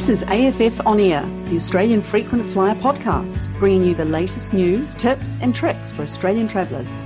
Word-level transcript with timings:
This 0.00 0.22
is 0.22 0.22
AFF 0.28 0.86
On 0.86 0.98
Air, 0.98 1.20
the 1.50 1.56
Australian 1.56 2.00
Frequent 2.00 2.46
Flyer 2.46 2.74
podcast, 2.76 3.46
bringing 3.58 3.82
you 3.82 3.94
the 3.94 4.06
latest 4.06 4.54
news, 4.54 4.96
tips, 4.96 5.38
and 5.40 5.54
tricks 5.54 5.92
for 5.92 6.00
Australian 6.00 6.48
travellers. 6.48 7.04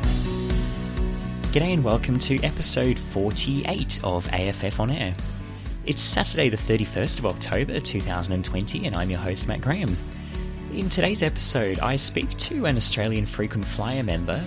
G'day 1.50 1.74
and 1.74 1.82
welcome 1.82 2.20
to 2.20 2.40
episode 2.44 2.96
48 2.96 3.98
of 4.04 4.32
AFF 4.32 4.78
On 4.78 4.92
Air. 4.92 5.16
It's 5.84 6.00
Saturday, 6.00 6.48
the 6.48 6.56
31st 6.56 7.18
of 7.18 7.26
October 7.26 7.80
2020, 7.80 8.86
and 8.86 8.94
I'm 8.94 9.10
your 9.10 9.18
host, 9.18 9.48
Matt 9.48 9.60
Graham. 9.60 9.96
In 10.72 10.88
today's 10.88 11.24
episode, 11.24 11.80
I 11.80 11.96
speak 11.96 12.30
to 12.38 12.66
an 12.66 12.76
Australian 12.76 13.26
frequent 13.26 13.64
flyer 13.64 14.04
member 14.04 14.40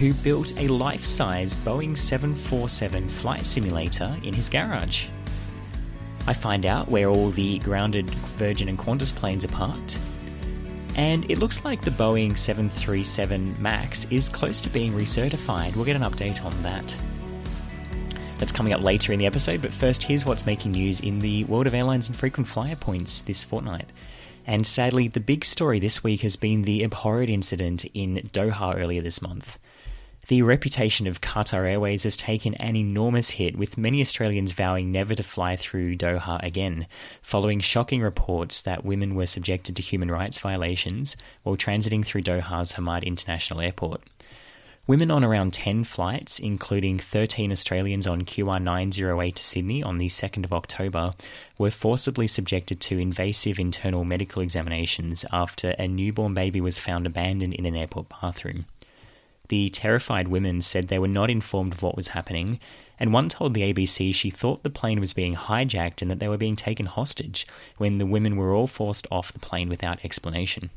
who 0.00 0.12
built 0.12 0.60
a 0.60 0.66
life 0.66 1.04
size 1.04 1.54
Boeing 1.54 1.96
747 1.96 3.08
flight 3.08 3.46
simulator 3.46 4.16
in 4.24 4.34
his 4.34 4.48
garage. 4.48 5.06
I 6.26 6.34
find 6.34 6.66
out 6.66 6.88
where 6.88 7.08
all 7.08 7.30
the 7.30 7.58
grounded 7.58 8.10
Virgin 8.10 8.68
and 8.68 8.78
Qantas 8.78 9.14
planes 9.14 9.44
are 9.44 9.48
parked. 9.48 9.98
And 10.94 11.28
it 11.30 11.38
looks 11.38 11.64
like 11.64 11.80
the 11.80 11.90
Boeing 11.90 12.36
737 12.36 13.56
MAX 13.60 14.06
is 14.10 14.28
close 14.28 14.60
to 14.60 14.70
being 14.70 14.92
recertified. 14.92 15.74
We'll 15.74 15.86
get 15.86 15.96
an 15.96 16.02
update 16.02 16.44
on 16.44 16.62
that. 16.62 16.96
That's 18.38 18.52
coming 18.52 18.72
up 18.72 18.82
later 18.82 19.12
in 19.12 19.18
the 19.18 19.26
episode, 19.26 19.62
but 19.62 19.72
first, 19.72 20.02
here's 20.02 20.26
what's 20.26 20.46
making 20.46 20.72
news 20.72 21.00
in 21.00 21.20
the 21.20 21.44
world 21.44 21.66
of 21.66 21.74
airlines 21.74 22.08
and 22.08 22.18
frequent 22.18 22.48
flyer 22.48 22.76
points 22.76 23.20
this 23.20 23.44
fortnight. 23.44 23.88
And 24.46 24.66
sadly, 24.66 25.08
the 25.08 25.20
big 25.20 25.44
story 25.44 25.78
this 25.78 26.02
week 26.02 26.22
has 26.22 26.36
been 26.36 26.62
the 26.62 26.82
abhorrent 26.82 27.30
incident 27.30 27.84
in 27.94 28.28
Doha 28.32 28.76
earlier 28.76 29.00
this 29.00 29.22
month. 29.22 29.58
The 30.32 30.40
reputation 30.40 31.06
of 31.06 31.20
Qatar 31.20 31.70
Airways 31.70 32.04
has 32.04 32.16
taken 32.16 32.54
an 32.54 32.74
enormous 32.74 33.32
hit, 33.32 33.54
with 33.54 33.76
many 33.76 34.00
Australians 34.00 34.52
vowing 34.52 34.90
never 34.90 35.14
to 35.14 35.22
fly 35.22 35.56
through 35.56 35.98
Doha 35.98 36.42
again, 36.42 36.86
following 37.20 37.60
shocking 37.60 38.00
reports 38.00 38.62
that 38.62 38.82
women 38.82 39.14
were 39.14 39.26
subjected 39.26 39.76
to 39.76 39.82
human 39.82 40.10
rights 40.10 40.38
violations 40.38 41.18
while 41.42 41.58
transiting 41.58 42.02
through 42.02 42.22
Doha's 42.22 42.72
Hamad 42.72 43.04
International 43.04 43.60
Airport. 43.60 44.00
Women 44.86 45.10
on 45.10 45.22
around 45.22 45.52
10 45.52 45.84
flights, 45.84 46.38
including 46.38 46.98
13 46.98 47.52
Australians 47.52 48.06
on 48.06 48.22
QR908 48.22 49.34
to 49.34 49.44
Sydney 49.44 49.82
on 49.82 49.98
the 49.98 50.08
2nd 50.08 50.46
of 50.46 50.52
October, 50.54 51.12
were 51.58 51.70
forcibly 51.70 52.26
subjected 52.26 52.80
to 52.80 52.98
invasive 52.98 53.58
internal 53.58 54.02
medical 54.02 54.40
examinations 54.40 55.26
after 55.30 55.74
a 55.78 55.86
newborn 55.86 56.32
baby 56.32 56.62
was 56.62 56.78
found 56.78 57.06
abandoned 57.06 57.52
in 57.52 57.66
an 57.66 57.76
airport 57.76 58.06
bathroom. 58.08 58.64
The 59.52 59.68
terrified 59.68 60.28
women 60.28 60.62
said 60.62 60.88
they 60.88 60.98
were 60.98 61.06
not 61.06 61.28
informed 61.28 61.74
of 61.74 61.82
what 61.82 61.94
was 61.94 62.16
happening, 62.16 62.58
and 62.98 63.12
one 63.12 63.28
told 63.28 63.52
the 63.52 63.70
ABC 63.70 64.14
she 64.14 64.30
thought 64.30 64.62
the 64.62 64.70
plane 64.70 64.98
was 64.98 65.12
being 65.12 65.34
hijacked 65.34 66.00
and 66.00 66.10
that 66.10 66.20
they 66.20 66.28
were 66.28 66.38
being 66.38 66.56
taken 66.56 66.86
hostage 66.86 67.46
when 67.76 67.98
the 67.98 68.06
women 68.06 68.36
were 68.38 68.54
all 68.54 68.66
forced 68.66 69.06
off 69.10 69.30
the 69.30 69.38
plane 69.38 69.68
without 69.68 70.02
explanation. 70.06 70.70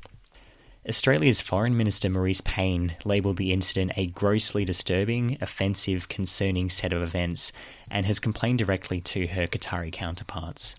Australia's 0.86 1.40
Foreign 1.40 1.78
Minister 1.78 2.10
Marise 2.10 2.44
Payne 2.44 2.98
labelled 3.06 3.38
the 3.38 3.54
incident 3.54 3.94
a 3.96 4.08
grossly 4.08 4.66
disturbing, 4.66 5.38
offensive, 5.40 6.10
concerning 6.10 6.70
set 6.70 6.92
of 6.92 7.02
events 7.02 7.54
and 7.90 8.06
has 8.06 8.20
complained 8.20 8.60
directly 8.60 9.00
to 9.00 9.28
her 9.28 9.48
Qatari 9.48 9.90
counterparts. 9.90 10.76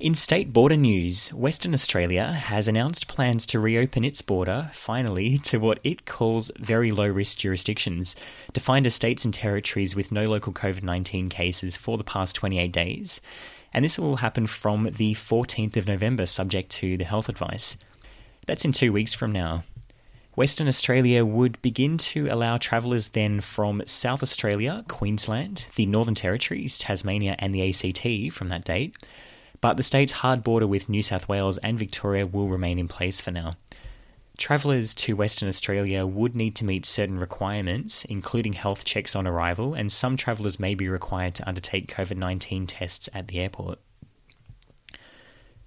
In 0.00 0.14
state 0.14 0.50
border 0.50 0.78
news, 0.78 1.28
Western 1.28 1.74
Australia 1.74 2.32
has 2.32 2.66
announced 2.66 3.06
plans 3.06 3.44
to 3.48 3.60
reopen 3.60 4.02
its 4.02 4.22
border, 4.22 4.70
finally, 4.72 5.36
to 5.44 5.58
what 5.58 5.78
it 5.84 6.06
calls 6.06 6.50
very 6.58 6.90
low 6.90 7.06
risk 7.06 7.36
jurisdictions, 7.36 8.16
defined 8.54 8.86
as 8.86 8.94
states 8.94 9.26
and 9.26 9.34
territories 9.34 9.94
with 9.94 10.10
no 10.10 10.24
local 10.24 10.54
COVID 10.54 10.82
19 10.82 11.28
cases 11.28 11.76
for 11.76 11.98
the 11.98 12.04
past 12.04 12.34
28 12.34 12.72
days. 12.72 13.20
And 13.74 13.84
this 13.84 13.98
will 13.98 14.16
happen 14.16 14.46
from 14.46 14.84
the 14.84 15.12
14th 15.12 15.76
of 15.76 15.86
November, 15.86 16.24
subject 16.24 16.70
to 16.70 16.96
the 16.96 17.04
health 17.04 17.28
advice. 17.28 17.76
That's 18.46 18.64
in 18.64 18.72
two 18.72 18.94
weeks 18.94 19.12
from 19.12 19.32
now. 19.32 19.64
Western 20.34 20.66
Australia 20.66 21.26
would 21.26 21.60
begin 21.60 21.98
to 21.98 22.26
allow 22.28 22.56
travellers 22.56 23.08
then 23.08 23.42
from 23.42 23.82
South 23.84 24.22
Australia, 24.22 24.82
Queensland, 24.88 25.66
the 25.74 25.84
Northern 25.84 26.14
Territories, 26.14 26.78
Tasmania, 26.78 27.36
and 27.38 27.54
the 27.54 27.68
ACT 27.68 28.32
from 28.32 28.48
that 28.48 28.64
date 28.64 28.96
but 29.60 29.76
the 29.76 29.82
state's 29.82 30.12
hard 30.12 30.42
border 30.42 30.66
with 30.66 30.88
New 30.88 31.02
South 31.02 31.28
Wales 31.28 31.58
and 31.58 31.78
Victoria 31.78 32.26
will 32.26 32.48
remain 32.48 32.78
in 32.78 32.88
place 32.88 33.20
for 33.20 33.30
now. 33.30 33.56
Travellers 34.38 34.94
to 34.94 35.16
Western 35.16 35.48
Australia 35.48 36.06
would 36.06 36.34
need 36.34 36.56
to 36.56 36.64
meet 36.64 36.86
certain 36.86 37.18
requirements, 37.18 38.06
including 38.06 38.54
health 38.54 38.86
checks 38.86 39.14
on 39.14 39.26
arrival, 39.26 39.74
and 39.74 39.92
some 39.92 40.16
travellers 40.16 40.58
may 40.58 40.74
be 40.74 40.88
required 40.88 41.34
to 41.34 41.46
undertake 41.48 41.94
COVID 41.94 42.16
19 42.16 42.66
tests 42.66 43.08
at 43.12 43.28
the 43.28 43.38
airport. 43.38 43.78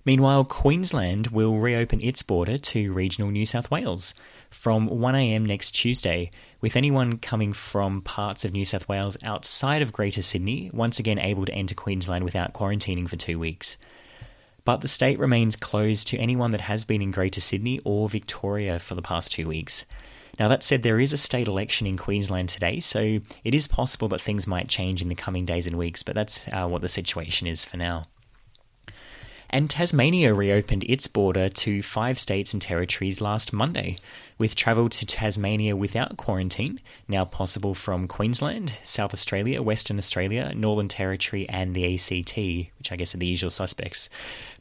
Meanwhile, 0.05 0.45
Queensland 0.45 1.27
will 1.27 1.59
reopen 1.59 2.03
its 2.03 2.23
border 2.23 2.57
to 2.57 2.91
regional 2.91 3.31
New 3.31 3.45
South 3.45 3.69
Wales 3.69 4.13
from 4.53 4.88
1am 4.88 5.46
next 5.46 5.72
Tuesday, 5.72 6.30
with 6.62 6.75
anyone 6.75 7.18
coming 7.18 7.53
from 7.53 8.02
parts 8.02 8.46
of 8.46 8.53
New 8.53 8.66
South 8.66 8.88
Wales 8.88 9.18
outside 9.24 9.81
of 9.81 9.91
Greater 9.91 10.22
Sydney 10.22 10.69
once 10.74 11.00
again 11.00 11.19
able 11.19 11.46
to 11.46 11.53
enter 11.53 11.75
Queensland 11.75 12.24
without 12.24 12.53
quarantining 12.53 13.09
for 13.09 13.16
two 13.16 13.40
weeks. 13.40 13.78
But 14.64 14.81
the 14.81 14.88
state 14.88 15.19
remains 15.19 15.56
closed 15.56 16.08
to 16.09 16.18
anyone 16.18 16.52
that 16.52 16.62
has 16.62 16.86
been 16.86 17.02
in 17.02 17.12
Greater 17.12 17.41
Sydney 17.41 17.81
or 17.84 18.08
Victoria 18.08 18.80
for 18.80 18.96
the 18.96 19.02
past 19.02 19.31
two 19.31 19.47
weeks. 19.47 19.86
Now, 20.40 20.47
that 20.47 20.64
said, 20.64 20.84
there 20.84 21.00
is 21.00 21.14
a 21.14 21.18
state 21.18 21.47
election 21.47 21.85
in 21.85 21.97
Queensland 21.97 22.50
today, 22.50 22.80
so 22.80 23.20
it 23.44 23.53
is 23.53 23.68
possible 23.68 24.08
that 24.09 24.22
things 24.22 24.47
might 24.47 24.68
change 24.68 25.02
in 25.02 25.09
the 25.09 25.16
coming 25.16 25.46
days 25.46 25.68
and 25.68 25.78
weeks, 25.78 26.02
but 26.02 26.16
that's 26.16 26.47
uh, 26.47 26.68
what 26.68 26.81
the 26.81 26.88
situation 26.88 27.46
is 27.47 27.66
for 27.66 27.78
now. 27.78 28.06
And 29.53 29.69
Tasmania 29.69 30.34
reopened 30.34 30.84
its 30.86 31.06
border 31.06 31.47
to 31.47 31.84
five 31.84 32.18
states 32.18 32.53
and 32.53 32.62
territories 32.62 33.22
last 33.22 33.53
Monday, 33.53 33.97
with 34.40 34.56
travel 34.56 34.90
to 34.90 35.06
Tasmania 35.06 35.75
without 35.75 36.18
quarantine 36.18 36.80
now 37.08 37.24
possible 37.24 37.75
from 37.75 38.08
Queensland, 38.08 38.80
South 38.84 39.14
Australia, 39.14 39.62
Western 39.62 40.00
Australia, 40.00 40.53
Northern 40.56 40.88
Territory, 40.88 41.47
and 41.47 41.75
the 41.75 41.94
ACT, 41.94 42.36
which 42.80 42.91
I 42.91 42.96
guess 42.96 43.14
are 43.14 43.19
the 43.19 43.28
usual 43.28 43.52
suspects. 43.52 44.09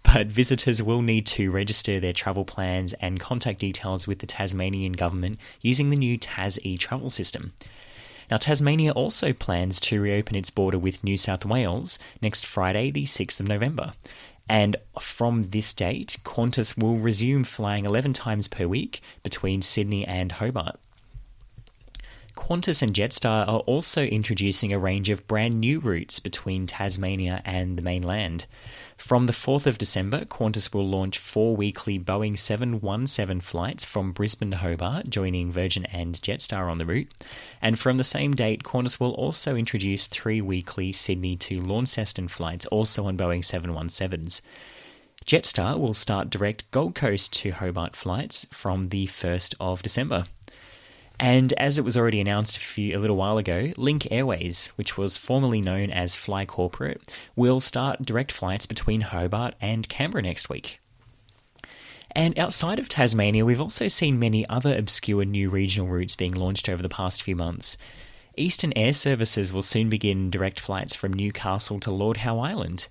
But 0.03 0.27
visitors 0.27 0.83
will 0.83 1.01
need 1.01 1.25
to 1.29 1.51
register 1.51 1.99
their 1.99 2.13
travel 2.13 2.45
plans 2.45 2.93
and 3.01 3.19
contact 3.19 3.61
details 3.61 4.07
with 4.07 4.19
the 4.19 4.27
Tasmanian 4.27 4.93
government 4.93 5.39
using 5.63 5.89
the 5.89 5.97
new 5.97 6.19
Tas 6.19 6.59
e 6.65 6.77
travel 6.77 7.09
system. 7.09 7.55
Now, 8.31 8.37
Tasmania 8.39 8.93
also 8.93 9.33
plans 9.33 9.81
to 9.81 10.01
reopen 10.01 10.37
its 10.37 10.49
border 10.49 10.79
with 10.79 11.05
New 11.05 11.19
South 11.19 11.45
Wales 11.45 11.99
next 12.23 12.47
Friday, 12.47 12.91
the 12.91 13.05
6th 13.05 13.41
of 13.41 13.49
November. 13.49 13.93
And 14.53 14.77
from 15.01 15.45
this 15.45 15.73
date, 15.73 16.19
Qantas 16.25 16.77
will 16.77 16.99
resume 16.99 17.43
flying 17.43 17.87
11 17.87 18.13
times 18.13 18.49
per 18.49 18.67
week 18.67 19.01
between 19.23 19.63
Sydney 19.63 20.07
and 20.07 20.31
Hobart. 20.31 20.79
Qantas 22.37 22.82
and 22.82 22.94
Jetstar 22.94 23.47
are 23.47 23.60
also 23.60 24.04
introducing 24.04 24.72
a 24.72 24.78
range 24.78 25.10
of 25.10 25.26
brand 25.26 25.60
new 25.60 25.78
routes 25.81 26.19
between 26.19 26.66
Tasmania 26.66 27.43
and 27.44 27.76
the 27.76 27.82
mainland. 27.82 28.47
From 28.97 29.26
the 29.26 29.32
4th 29.32 29.66
of 29.66 29.76
December, 29.76 30.25
Qantas 30.25 30.72
will 30.72 30.88
launch 30.88 31.19
four 31.19 31.54
weekly 31.54 31.98
Boeing 31.98 32.38
717 32.38 33.41
flights 33.41 33.84
from 33.84 34.12
Brisbane 34.12 34.53
to 34.53 34.56
Hobart, 34.56 35.10
joining 35.10 35.53
Virgin 35.53 35.84
and 35.87 36.15
Jetstar 36.22 36.70
on 36.70 36.78
the 36.78 36.87
route. 36.87 37.12
And 37.60 37.78
from 37.78 37.98
the 37.98 38.04
same 38.04 38.32
date, 38.32 38.62
Qantas 38.62 38.99
will 38.99 39.12
also 39.12 39.54
introduce 39.54 40.06
three 40.06 40.41
weekly 40.41 40.91
Sydney 40.91 41.37
to 41.37 41.60
Launceston 41.60 42.28
flights, 42.28 42.64
also 42.66 43.06
on 43.06 43.19
Boeing 43.19 43.41
717s. 43.41 44.41
Jetstar 45.26 45.78
will 45.78 45.94
start 45.94 46.31
direct 46.31 46.69
Gold 46.70 46.94
Coast 46.94 47.32
to 47.34 47.50
Hobart 47.50 47.94
flights 47.94 48.47
from 48.50 48.88
the 48.88 49.06
1st 49.06 49.54
of 49.60 49.82
December. 49.82 50.25
And 51.23 51.53
as 51.53 51.79
it 51.79 51.85
was 51.85 51.97
already 51.97 52.21
announced 52.21 52.57
a, 52.57 52.61
few, 52.61 52.97
a 52.97 52.99
little 52.99 53.15
while 53.15 53.39
ago, 53.39 53.71
Link 53.77 54.09
Airways, 54.11 54.73
which 54.75 54.99
was 54.99 55.17
formerly 55.17 55.61
known 55.61 55.89
as 55.89 56.17
Fly 56.17 56.45
Corporate, 56.45 57.01
will 57.37 57.61
start 57.61 58.03
direct 58.03 58.33
flights 58.33 58.67
between 58.67 59.03
Hobart 59.03 59.55
and 59.61 59.89
Canberra 59.89 60.23
next 60.23 60.51
week. 60.51 60.81
And 62.11 62.37
outside 62.37 62.81
of 62.81 62.89
Tasmania, 62.89 63.45
we've 63.45 63.61
also 63.61 63.87
seen 63.87 64.19
many 64.19 64.45
other 64.49 64.77
obscure 64.77 65.25
new 65.25 65.49
regional 65.49 65.87
routes 65.87 66.17
being 66.17 66.33
launched 66.35 66.69
over 66.69 66.83
the 66.83 66.89
past 66.89 67.23
few 67.23 67.37
months. 67.37 67.77
Eastern 68.37 68.73
Air 68.75 68.93
Services 68.93 69.53
will 69.53 69.63
soon 69.63 69.89
begin 69.89 70.29
direct 70.29 70.59
flights 70.59 70.97
from 70.97 71.13
Newcastle 71.13 71.79
to 71.81 71.93
Lord 71.93 72.17
Howe 72.17 72.41
Island. 72.41 72.89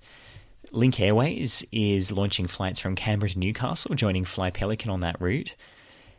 Link 0.70 0.98
Airways 0.98 1.66
is 1.70 2.10
launching 2.10 2.46
flights 2.46 2.80
from 2.80 2.96
Canberra 2.96 3.28
to 3.28 3.38
Newcastle, 3.38 3.94
joining 3.94 4.24
Fly 4.24 4.48
Pelican 4.48 4.90
on 4.90 5.00
that 5.00 5.20
route. 5.20 5.54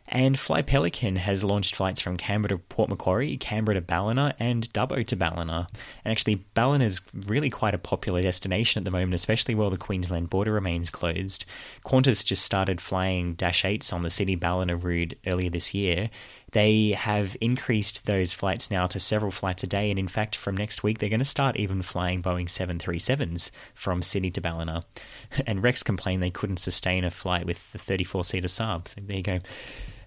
And 0.06 0.38
Fly 0.38 0.60
Pelican 0.60 1.16
has 1.16 1.42
launched 1.42 1.74
flights 1.74 2.02
from 2.02 2.18
Canberra 2.18 2.50
to 2.50 2.58
Port 2.58 2.90
Macquarie, 2.90 3.38
Canberra 3.38 3.76
to 3.76 3.80
Ballina, 3.80 4.34
and 4.38 4.70
Dubbo 4.72 5.04
to 5.06 5.16
Ballina. 5.16 5.66
And 6.04 6.12
actually, 6.12 6.44
Ballina 6.52 6.84
is 6.84 7.00
really 7.26 7.48
quite 7.48 7.74
a 7.74 7.78
popular 7.78 8.20
destination 8.20 8.80
at 8.80 8.84
the 8.84 8.90
moment, 8.90 9.14
especially 9.14 9.54
while 9.54 9.70
the 9.70 9.78
Queensland 9.78 10.28
border 10.28 10.52
remains 10.52 10.90
closed. 10.90 11.46
Qantas 11.86 12.24
just 12.24 12.44
started 12.44 12.82
flying 12.82 13.32
Dash 13.34 13.62
8s 13.62 13.92
on 13.92 14.02
the 14.02 14.10
City 14.10 14.34
Ballina 14.34 14.76
route 14.76 15.18
earlier 15.26 15.48
this 15.48 15.72
year. 15.72 16.10
They 16.52 16.90
have 16.90 17.36
increased 17.40 18.06
those 18.06 18.34
flights 18.34 18.70
now 18.70 18.86
to 18.86 19.00
several 19.00 19.32
flights 19.32 19.64
a 19.64 19.66
day, 19.66 19.90
and 19.90 19.98
in 19.98 20.06
fact, 20.06 20.36
from 20.36 20.56
next 20.56 20.82
week, 20.82 20.98
they're 20.98 21.08
going 21.08 21.18
to 21.18 21.24
start 21.24 21.56
even 21.56 21.82
flying 21.82 22.22
Boeing 22.22 22.46
737s 22.46 23.50
from 23.74 24.02
Sydney 24.02 24.30
to 24.32 24.40
Ballina. 24.40 24.84
And 25.46 25.62
Rex 25.62 25.82
complained 25.82 26.22
they 26.22 26.30
couldn't 26.30 26.58
sustain 26.58 27.04
a 27.04 27.10
flight 27.10 27.44
with 27.44 27.72
the 27.72 27.78
34 27.78 28.24
seater 28.24 28.48
Saab. 28.48 28.86
So 28.86 29.00
there 29.00 29.16
you 29.16 29.22
go. 29.22 29.40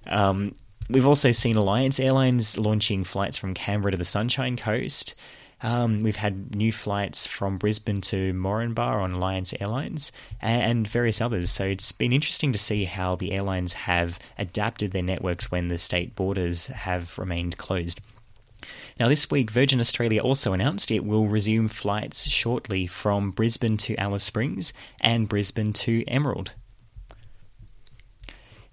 Um, 0.07 0.55
we've 0.89 1.07
also 1.07 1.31
seen 1.31 1.55
Alliance 1.55 1.99
Airlines 1.99 2.57
launching 2.57 3.03
flights 3.03 3.37
from 3.37 3.53
Canberra 3.53 3.91
to 3.91 3.97
the 3.97 4.05
Sunshine 4.05 4.57
Coast. 4.57 5.15
Um, 5.61 6.03
we've 6.03 6.17
had 6.17 6.55
new 6.55 6.71
flights 6.71 7.25
from 7.25 7.57
Brisbane 7.57 8.01
to 8.01 8.31
Moranbah 8.33 9.01
on 9.01 9.13
Alliance 9.13 9.55
Airlines 9.59 10.11
and 10.39 10.87
various 10.87 11.19
others. 11.19 11.49
So 11.49 11.65
it's 11.65 11.91
been 11.91 12.13
interesting 12.13 12.51
to 12.51 12.59
see 12.59 12.85
how 12.85 13.15
the 13.15 13.31
airlines 13.31 13.73
have 13.73 14.19
adapted 14.37 14.91
their 14.91 15.01
networks 15.01 15.51
when 15.51 15.67
the 15.67 15.79
state 15.79 16.15
borders 16.15 16.67
have 16.67 17.17
remained 17.17 17.57
closed. 17.57 18.01
Now, 18.99 19.07
this 19.07 19.31
week, 19.31 19.51
Virgin 19.51 19.79
Australia 19.79 20.21
also 20.21 20.53
announced 20.53 20.91
it 20.91 21.05
will 21.05 21.27
resume 21.27 21.67
flights 21.67 22.27
shortly 22.27 22.87
from 22.87 23.31
Brisbane 23.31 23.77
to 23.77 23.95
Alice 23.97 24.23
Springs 24.23 24.73
and 24.99 25.29
Brisbane 25.29 25.73
to 25.73 26.03
Emerald. 26.07 26.51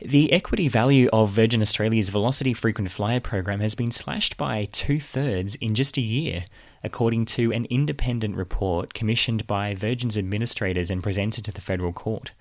The 0.01 0.33
equity 0.33 0.67
value 0.67 1.09
of 1.13 1.31
Virgin 1.31 1.63
Australia's 1.63 2.09
Velocity 2.09 2.53
Frequent 2.53 2.91
Flyer 2.91 3.21
program 3.21 3.61
has 3.61 3.77
been 3.77 3.93
slashed 3.93 4.37
by 4.37 4.65
two 4.73 4.99
thirds 4.99 5.55
in 5.57 5.77
just 5.77 5.97
a 5.97 6.01
year, 6.01 6.47
according 6.83 7.27
to 7.27 7.53
an 7.53 7.67
independent 7.67 8.37
report 8.37 8.93
commissioned 8.93 9.47
by 9.47 9.73
Virgin's 9.73 10.19
administrators 10.19 10.91
and 10.91 11.01
presented 11.01 11.45
to 11.45 11.53
the 11.53 11.61
federal 11.61 11.93
court. 11.93 12.33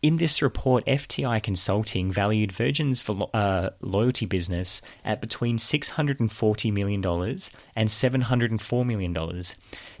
In 0.00 0.16
this 0.16 0.40
report, 0.40 0.84
FTI 0.86 1.40
Consulting 1.42 2.10
valued 2.10 2.50
Virgin's 2.50 3.08
uh, 3.08 3.70
loyalty 3.82 4.26
business 4.26 4.80
at 5.04 5.20
between 5.20 5.58
$640 5.58 6.72
million 6.72 7.04
and 7.04 7.88
$704 7.88 8.86
million. 8.86 9.42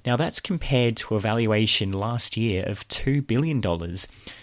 Now, 0.04 0.16
that's 0.16 0.40
compared 0.40 0.96
to 0.98 1.14
a 1.14 1.20
valuation 1.20 1.92
last 1.92 2.36
year 2.36 2.64
of 2.64 2.86
$2 2.88 3.24
billion 3.24 3.62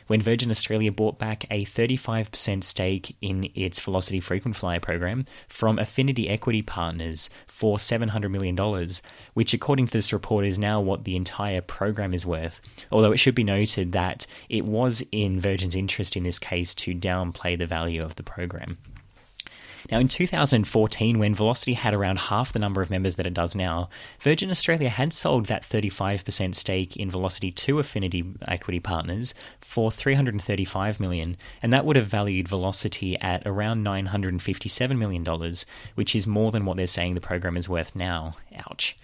when 0.07 0.21
Virgin 0.21 0.49
Australia 0.49 0.91
bought 0.91 1.19
back 1.19 1.45
a 1.51 1.65
35% 1.65 2.63
stake 2.63 3.15
in 3.21 3.49
its 3.55 3.81
Velocity 3.81 4.21
Frequent 4.21 4.55
Flyer 4.55 4.79
program 4.79 5.25
from 5.49 5.77
Affinity 5.77 6.29
Equity 6.29 6.61
Partners 6.61 7.29
for 7.45 7.77
$700 7.77 8.31
million, 8.31 8.57
which, 9.33 9.53
according 9.53 9.87
to 9.87 9.93
this 9.93 10.13
report, 10.13 10.45
is 10.45 10.57
now 10.57 10.79
what 10.79 11.03
the 11.03 11.17
entire 11.17 11.61
program 11.61 12.13
is 12.13 12.25
worth. 12.25 12.61
Although 12.89 13.11
it 13.11 13.17
should 13.17 13.35
be 13.35 13.43
noted 13.43 13.91
that 13.91 14.25
it 14.47 14.65
was 14.65 15.03
in 15.11 15.41
Virgin's 15.41 15.75
interest 15.75 16.15
in 16.15 16.23
this 16.23 16.39
case 16.39 16.73
to 16.75 16.95
downplay 16.95 17.57
the 17.57 17.67
value 17.67 18.01
of 18.01 18.15
the 18.15 18.23
program. 18.23 18.77
Now, 19.91 19.99
in 19.99 20.07
2014, 20.07 21.17
when 21.17 21.33
Velocity 21.33 21.73
had 21.73 21.93
around 21.93 22.19
half 22.19 22.53
the 22.53 22.59
number 22.59 22.81
of 22.81 22.89
members 22.89 23.15
that 23.15 23.25
it 23.25 23.33
does 23.33 23.55
now, 23.55 23.89
Virgin 24.19 24.51
Australia 24.51 24.89
had 24.89 25.13
sold 25.13 25.47
that 25.47 25.63
35% 25.63 26.53
stake 26.53 26.95
in 26.95 27.09
Velocity 27.09 27.51
to 27.51 27.79
Affinity 27.79 28.23
Equity 28.47 28.79
Partners 28.79 29.33
for 29.61 29.91
335 29.91 30.99
million, 30.99 31.37
and 31.63 31.73
that 31.73 31.85
would 31.85 31.95
have 31.95 32.05
valued 32.05 32.47
Velocity 32.47 33.19
at 33.19 33.41
around 33.45 33.83
957 33.83 34.97
million 34.97 35.23
dollars, 35.23 35.65
which 35.95 36.15
is 36.15 36.27
more 36.27 36.51
than 36.51 36.65
what 36.65 36.77
they're 36.77 36.87
saying 36.87 37.15
the 37.15 37.21
program 37.21 37.57
is 37.57 37.67
worth 37.67 37.95
now. 37.95 38.35
Ouch. 38.67 38.95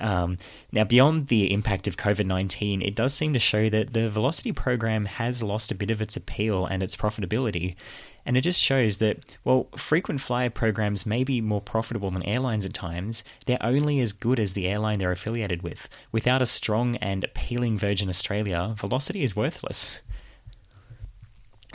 Um, 0.00 0.38
now, 0.72 0.84
beyond 0.84 1.28
the 1.28 1.52
impact 1.52 1.86
of 1.86 1.96
COVID 1.96 2.26
19, 2.26 2.82
it 2.82 2.94
does 2.94 3.14
seem 3.14 3.32
to 3.32 3.38
show 3.38 3.68
that 3.68 3.92
the 3.92 4.08
Velocity 4.08 4.52
program 4.52 5.04
has 5.04 5.42
lost 5.42 5.70
a 5.70 5.74
bit 5.74 5.90
of 5.90 6.00
its 6.00 6.16
appeal 6.16 6.66
and 6.66 6.82
its 6.82 6.96
profitability. 6.96 7.76
And 8.26 8.36
it 8.36 8.40
just 8.40 8.62
shows 8.62 8.98
that, 8.98 9.18
well, 9.44 9.68
frequent 9.76 10.20
flyer 10.20 10.50
programs 10.50 11.04
may 11.04 11.24
be 11.24 11.40
more 11.40 11.60
profitable 11.60 12.10
than 12.10 12.22
airlines 12.24 12.64
at 12.64 12.72
times. 12.72 13.22
They're 13.44 13.58
only 13.60 14.00
as 14.00 14.12
good 14.12 14.40
as 14.40 14.54
the 14.54 14.66
airline 14.66 14.98
they're 14.98 15.12
affiliated 15.12 15.62
with. 15.62 15.88
Without 16.10 16.40
a 16.40 16.46
strong 16.46 16.96
and 16.96 17.24
appealing 17.24 17.78
Virgin 17.78 18.08
Australia, 18.08 18.74
Velocity 18.78 19.22
is 19.22 19.36
worthless. 19.36 19.98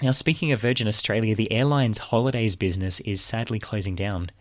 Now, 0.01 0.12
speaking 0.12 0.51
of 0.51 0.62
Virgin 0.62 0.88
Australia, 0.88 1.36
the 1.36 1.51
airline's 1.51 1.98
holidays 1.98 2.56
business 2.56 3.00
is 3.01 3.22
sadly 3.22 3.60
closing 3.60 3.96
down. 3.96 4.31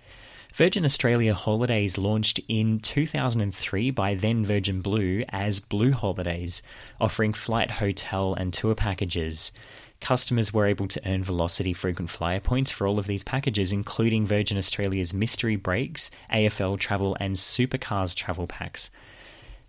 Virgin 0.54 0.84
Australia 0.84 1.34
Holidays 1.34 1.98
launched 1.98 2.40
in 2.48 2.80
2003 2.80 3.90
by 3.90 4.14
then 4.14 4.44
Virgin 4.44 4.80
Blue 4.80 5.22
as 5.28 5.60
Blue 5.60 5.92
Holidays, 5.92 6.62
offering 7.00 7.32
flight, 7.32 7.72
hotel, 7.72 8.34
and 8.34 8.52
tour 8.52 8.74
packages. 8.74 9.52
Customers 10.00 10.54
were 10.54 10.66
able 10.66 10.86
to 10.88 11.00
earn 11.04 11.24
Velocity 11.24 11.72
frequent 11.72 12.08
flyer 12.08 12.40
points 12.40 12.70
for 12.70 12.86
all 12.86 12.98
of 12.98 13.06
these 13.06 13.24
packages, 13.24 13.72
including 13.72 14.26
Virgin 14.26 14.56
Australia's 14.56 15.12
Mystery 15.12 15.56
Breaks, 15.56 16.10
AFL 16.32 16.78
Travel, 16.78 17.16
and 17.18 17.36
Supercars 17.36 18.14
travel 18.14 18.46
packs. 18.46 18.90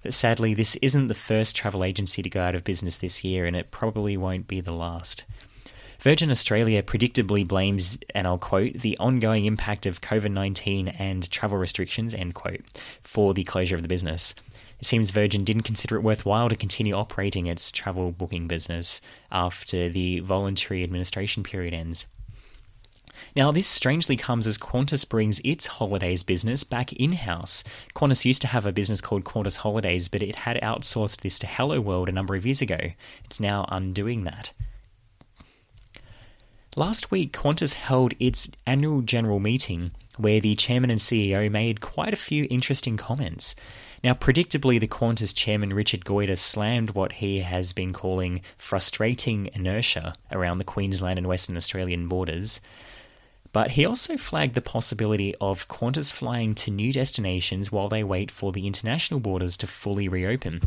But 0.03 0.13
sadly, 0.13 0.53
this 0.53 0.75
isn't 0.77 1.07
the 1.07 1.13
first 1.13 1.55
travel 1.55 1.83
agency 1.83 2.21
to 2.21 2.29
go 2.29 2.41
out 2.41 2.55
of 2.55 2.63
business 2.63 2.97
this 2.99 3.23
year, 3.23 3.45
and 3.45 3.55
it 3.55 3.71
probably 3.71 4.15
won't 4.15 4.47
be 4.47 4.61
the 4.61 4.71
last. 4.71 5.25
Virgin 5.99 6.31
Australia 6.31 6.81
predictably 6.81 7.45
blames, 7.45 7.99
and 8.15 8.25
I'll 8.25 8.37
quote, 8.37 8.73
the 8.73 8.97
ongoing 8.99 9.45
impact 9.45 9.85
of 9.85 9.99
COVID 9.99 10.31
19 10.31 10.87
and 10.87 11.29
travel 11.29 11.57
restrictions, 11.57 12.13
end 12.13 12.35
quote, 12.35 12.61
for 13.03 13.33
the 13.33 13.43
closure 13.43 13.75
of 13.75 13.81
the 13.81 13.89
business. 13.89 14.33
It 14.79 14.85
seems 14.85 15.11
Virgin 15.11 15.43
didn't 15.43 15.63
consider 15.63 15.95
it 15.95 16.03
worthwhile 16.03 16.49
to 16.49 16.55
continue 16.55 16.93
operating 16.93 17.47
its 17.47 17.71
travel 17.71 18.11
booking 18.11 18.47
business 18.47 19.01
after 19.31 19.89
the 19.89 20.19
voluntary 20.19 20.83
administration 20.83 21.43
period 21.43 21.73
ends. 21.73 22.07
Now, 23.35 23.51
this 23.51 23.67
strangely 23.67 24.15
comes 24.15 24.47
as 24.47 24.57
Qantas 24.57 25.07
brings 25.07 25.41
its 25.43 25.67
holidays 25.67 26.23
business 26.23 26.63
back 26.63 26.93
in 26.93 27.13
house. 27.13 27.63
Qantas 27.93 28.23
used 28.23 28.41
to 28.43 28.47
have 28.47 28.65
a 28.65 28.71
business 28.71 29.01
called 29.01 29.25
Qantas 29.25 29.57
Holidays, 29.57 30.07
but 30.07 30.21
it 30.21 30.37
had 30.37 30.59
outsourced 30.61 31.21
this 31.21 31.37
to 31.39 31.47
Hello 31.47 31.81
World 31.81 32.07
a 32.07 32.13
number 32.13 32.35
of 32.35 32.45
years 32.45 32.61
ago. 32.61 32.79
It's 33.25 33.39
now 33.39 33.65
undoing 33.69 34.23
that. 34.23 34.53
Last 36.77 37.11
week, 37.11 37.33
Qantas 37.33 37.73
held 37.73 38.13
its 38.19 38.47
annual 38.65 39.01
general 39.01 39.39
meeting 39.39 39.91
where 40.17 40.39
the 40.39 40.55
chairman 40.55 40.91
and 40.91 40.99
CEO 40.99 41.49
made 41.51 41.81
quite 41.81 42.13
a 42.13 42.17
few 42.17 42.47
interesting 42.49 42.95
comments. 42.95 43.55
Now, 44.01 44.13
predictably, 44.13 44.79
the 44.79 44.87
Qantas 44.87 45.35
chairman 45.35 45.73
Richard 45.73 46.05
Goyder 46.05 46.37
slammed 46.37 46.91
what 46.91 47.13
he 47.13 47.39
has 47.39 47.73
been 47.73 47.91
calling 47.91 48.41
frustrating 48.57 49.49
inertia 49.53 50.15
around 50.31 50.57
the 50.57 50.63
Queensland 50.63 51.17
and 51.17 51.27
Western 51.27 51.57
Australian 51.57 52.07
borders. 52.07 52.61
But 53.51 53.71
he 53.71 53.85
also 53.85 54.15
flagged 54.15 54.53
the 54.53 54.61
possibility 54.61 55.35
of 55.41 55.67
Qantas 55.67 56.13
flying 56.13 56.55
to 56.55 56.71
new 56.71 56.93
destinations 56.93 57.71
while 57.71 57.89
they 57.89 58.03
wait 58.03 58.31
for 58.31 58.51
the 58.53 58.67
international 58.67 59.19
borders 59.19 59.57
to 59.57 59.67
fully 59.67 60.07
reopen. 60.07 60.61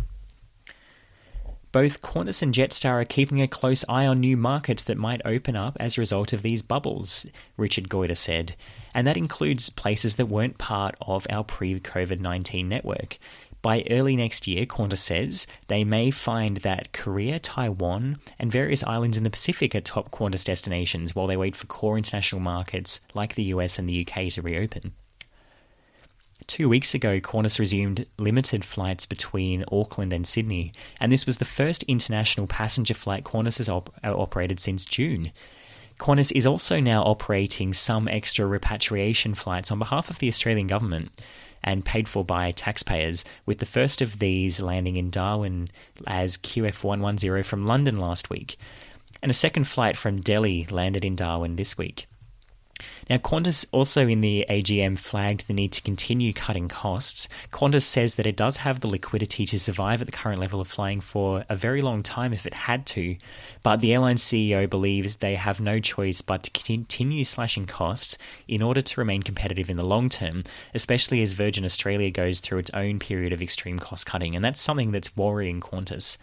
Both 1.72 2.02
Qantas 2.02 2.42
and 2.42 2.52
Jetstar 2.52 3.00
are 3.00 3.04
keeping 3.06 3.40
a 3.40 3.48
close 3.48 3.82
eye 3.88 4.06
on 4.06 4.20
new 4.20 4.36
markets 4.36 4.84
that 4.84 4.98
might 4.98 5.22
open 5.24 5.56
up 5.56 5.74
as 5.80 5.96
a 5.96 6.02
result 6.02 6.34
of 6.34 6.42
these 6.42 6.60
bubbles, 6.60 7.26
Richard 7.56 7.88
Goyder 7.88 8.16
said, 8.16 8.56
and 8.94 9.06
that 9.06 9.16
includes 9.16 9.70
places 9.70 10.16
that 10.16 10.26
weren't 10.26 10.58
part 10.58 10.96
of 11.00 11.26
our 11.30 11.42
pre 11.42 11.80
COVID 11.80 12.20
19 12.20 12.68
network. 12.68 13.16
By 13.62 13.86
early 13.88 14.16
next 14.16 14.46
year, 14.46 14.66
Qantas 14.66 14.98
says, 14.98 15.46
they 15.68 15.82
may 15.82 16.10
find 16.10 16.58
that 16.58 16.92
Korea, 16.92 17.38
Taiwan, 17.38 18.18
and 18.38 18.52
various 18.52 18.84
islands 18.84 19.16
in 19.16 19.24
the 19.24 19.30
Pacific 19.30 19.74
are 19.74 19.80
top 19.80 20.10
Qantas 20.10 20.44
destinations 20.44 21.14
while 21.14 21.26
they 21.26 21.38
wait 21.38 21.56
for 21.56 21.68
core 21.68 21.96
international 21.96 22.42
markets 22.42 23.00
like 23.14 23.34
the 23.34 23.44
US 23.44 23.78
and 23.78 23.88
the 23.88 24.06
UK 24.06 24.28
to 24.32 24.42
reopen. 24.42 24.92
Two 26.46 26.68
weeks 26.68 26.94
ago, 26.94 27.20
Qantas 27.20 27.58
resumed 27.58 28.06
limited 28.18 28.64
flights 28.64 29.06
between 29.06 29.64
Auckland 29.70 30.12
and 30.12 30.26
Sydney, 30.26 30.72
and 31.00 31.12
this 31.12 31.26
was 31.26 31.38
the 31.38 31.44
first 31.44 31.82
international 31.84 32.46
passenger 32.46 32.94
flight 32.94 33.24
Qantas 33.24 33.58
has 33.58 33.68
op- 33.68 33.94
uh, 34.04 34.14
operated 34.14 34.58
since 34.58 34.84
June. 34.84 35.32
Qantas 35.98 36.32
is 36.32 36.46
also 36.46 36.80
now 36.80 37.02
operating 37.02 37.72
some 37.72 38.08
extra 38.08 38.46
repatriation 38.46 39.34
flights 39.34 39.70
on 39.70 39.78
behalf 39.78 40.10
of 40.10 40.18
the 40.18 40.28
Australian 40.28 40.66
government 40.66 41.10
and 41.62 41.84
paid 41.84 42.08
for 42.08 42.24
by 42.24 42.50
taxpayers, 42.50 43.24
with 43.46 43.58
the 43.58 43.66
first 43.66 44.00
of 44.02 44.18
these 44.18 44.60
landing 44.60 44.96
in 44.96 45.10
Darwin 45.10 45.68
as 46.06 46.36
QF110 46.36 47.44
from 47.44 47.66
London 47.66 47.98
last 47.98 48.30
week. 48.30 48.56
And 49.22 49.30
a 49.30 49.34
second 49.34 49.68
flight 49.68 49.96
from 49.96 50.20
Delhi 50.20 50.66
landed 50.70 51.04
in 51.04 51.14
Darwin 51.14 51.54
this 51.54 51.78
week. 51.78 52.08
Now, 53.12 53.18
Qantas 53.18 53.66
also 53.72 54.08
in 54.08 54.22
the 54.22 54.46
AGM 54.48 54.98
flagged 54.98 55.46
the 55.46 55.52
need 55.52 55.70
to 55.72 55.82
continue 55.82 56.32
cutting 56.32 56.66
costs. 56.66 57.28
Qantas 57.52 57.82
says 57.82 58.14
that 58.14 58.26
it 58.26 58.36
does 58.36 58.56
have 58.56 58.80
the 58.80 58.88
liquidity 58.88 59.44
to 59.44 59.58
survive 59.58 60.00
at 60.00 60.06
the 60.06 60.16
current 60.16 60.38
level 60.38 60.62
of 60.62 60.68
flying 60.68 61.02
for 61.02 61.44
a 61.50 61.54
very 61.54 61.82
long 61.82 62.02
time 62.02 62.32
if 62.32 62.46
it 62.46 62.54
had 62.54 62.86
to, 62.86 63.18
but 63.62 63.82
the 63.82 63.92
airline 63.92 64.16
CEO 64.16 64.66
believes 64.66 65.16
they 65.16 65.34
have 65.34 65.60
no 65.60 65.78
choice 65.78 66.22
but 66.22 66.42
to 66.44 66.50
continue 66.52 67.22
slashing 67.22 67.66
costs 67.66 68.16
in 68.48 68.62
order 68.62 68.80
to 68.80 68.98
remain 68.98 69.22
competitive 69.22 69.68
in 69.68 69.76
the 69.76 69.84
long 69.84 70.08
term, 70.08 70.42
especially 70.72 71.20
as 71.20 71.34
Virgin 71.34 71.66
Australia 71.66 72.10
goes 72.10 72.40
through 72.40 72.60
its 72.60 72.70
own 72.70 72.98
period 72.98 73.34
of 73.34 73.42
extreme 73.42 73.78
cost 73.78 74.06
cutting, 74.06 74.34
and 74.34 74.42
that's 74.42 74.58
something 74.58 74.90
that's 74.90 75.14
worrying 75.14 75.60
Qantas. 75.60 76.16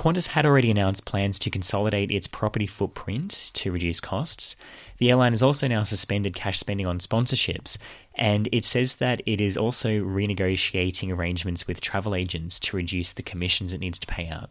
Qantas 0.00 0.28
had 0.28 0.46
already 0.46 0.70
announced 0.70 1.04
plans 1.04 1.38
to 1.40 1.50
consolidate 1.50 2.10
its 2.10 2.26
property 2.26 2.66
footprint 2.66 3.50
to 3.52 3.70
reduce 3.70 4.00
costs. 4.00 4.56
The 4.96 5.10
airline 5.10 5.34
has 5.34 5.42
also 5.42 5.68
now 5.68 5.82
suspended 5.82 6.34
cash 6.34 6.58
spending 6.58 6.86
on 6.86 7.00
sponsorships, 7.00 7.76
and 8.14 8.48
it 8.50 8.64
says 8.64 8.94
that 8.94 9.20
it 9.26 9.42
is 9.42 9.58
also 9.58 9.90
renegotiating 9.90 11.14
arrangements 11.14 11.66
with 11.66 11.82
travel 11.82 12.14
agents 12.14 12.58
to 12.60 12.78
reduce 12.78 13.12
the 13.12 13.22
commissions 13.22 13.74
it 13.74 13.80
needs 13.80 13.98
to 13.98 14.06
pay 14.06 14.26
out. 14.28 14.48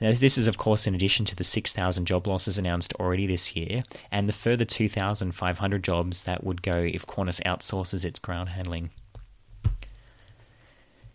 Now, 0.00 0.12
this 0.12 0.38
is, 0.38 0.46
of 0.46 0.56
course, 0.56 0.86
in 0.86 0.94
addition 0.94 1.24
to 1.24 1.34
the 1.34 1.42
6,000 1.42 2.06
job 2.06 2.28
losses 2.28 2.56
announced 2.56 2.94
already 3.00 3.26
this 3.26 3.56
year 3.56 3.82
and 4.12 4.28
the 4.28 4.32
further 4.32 4.64
2,500 4.64 5.82
jobs 5.82 6.22
that 6.22 6.44
would 6.44 6.62
go 6.62 6.76
if 6.76 7.08
Qantas 7.08 7.42
outsources 7.42 8.04
its 8.04 8.20
ground 8.20 8.50
handling. 8.50 8.90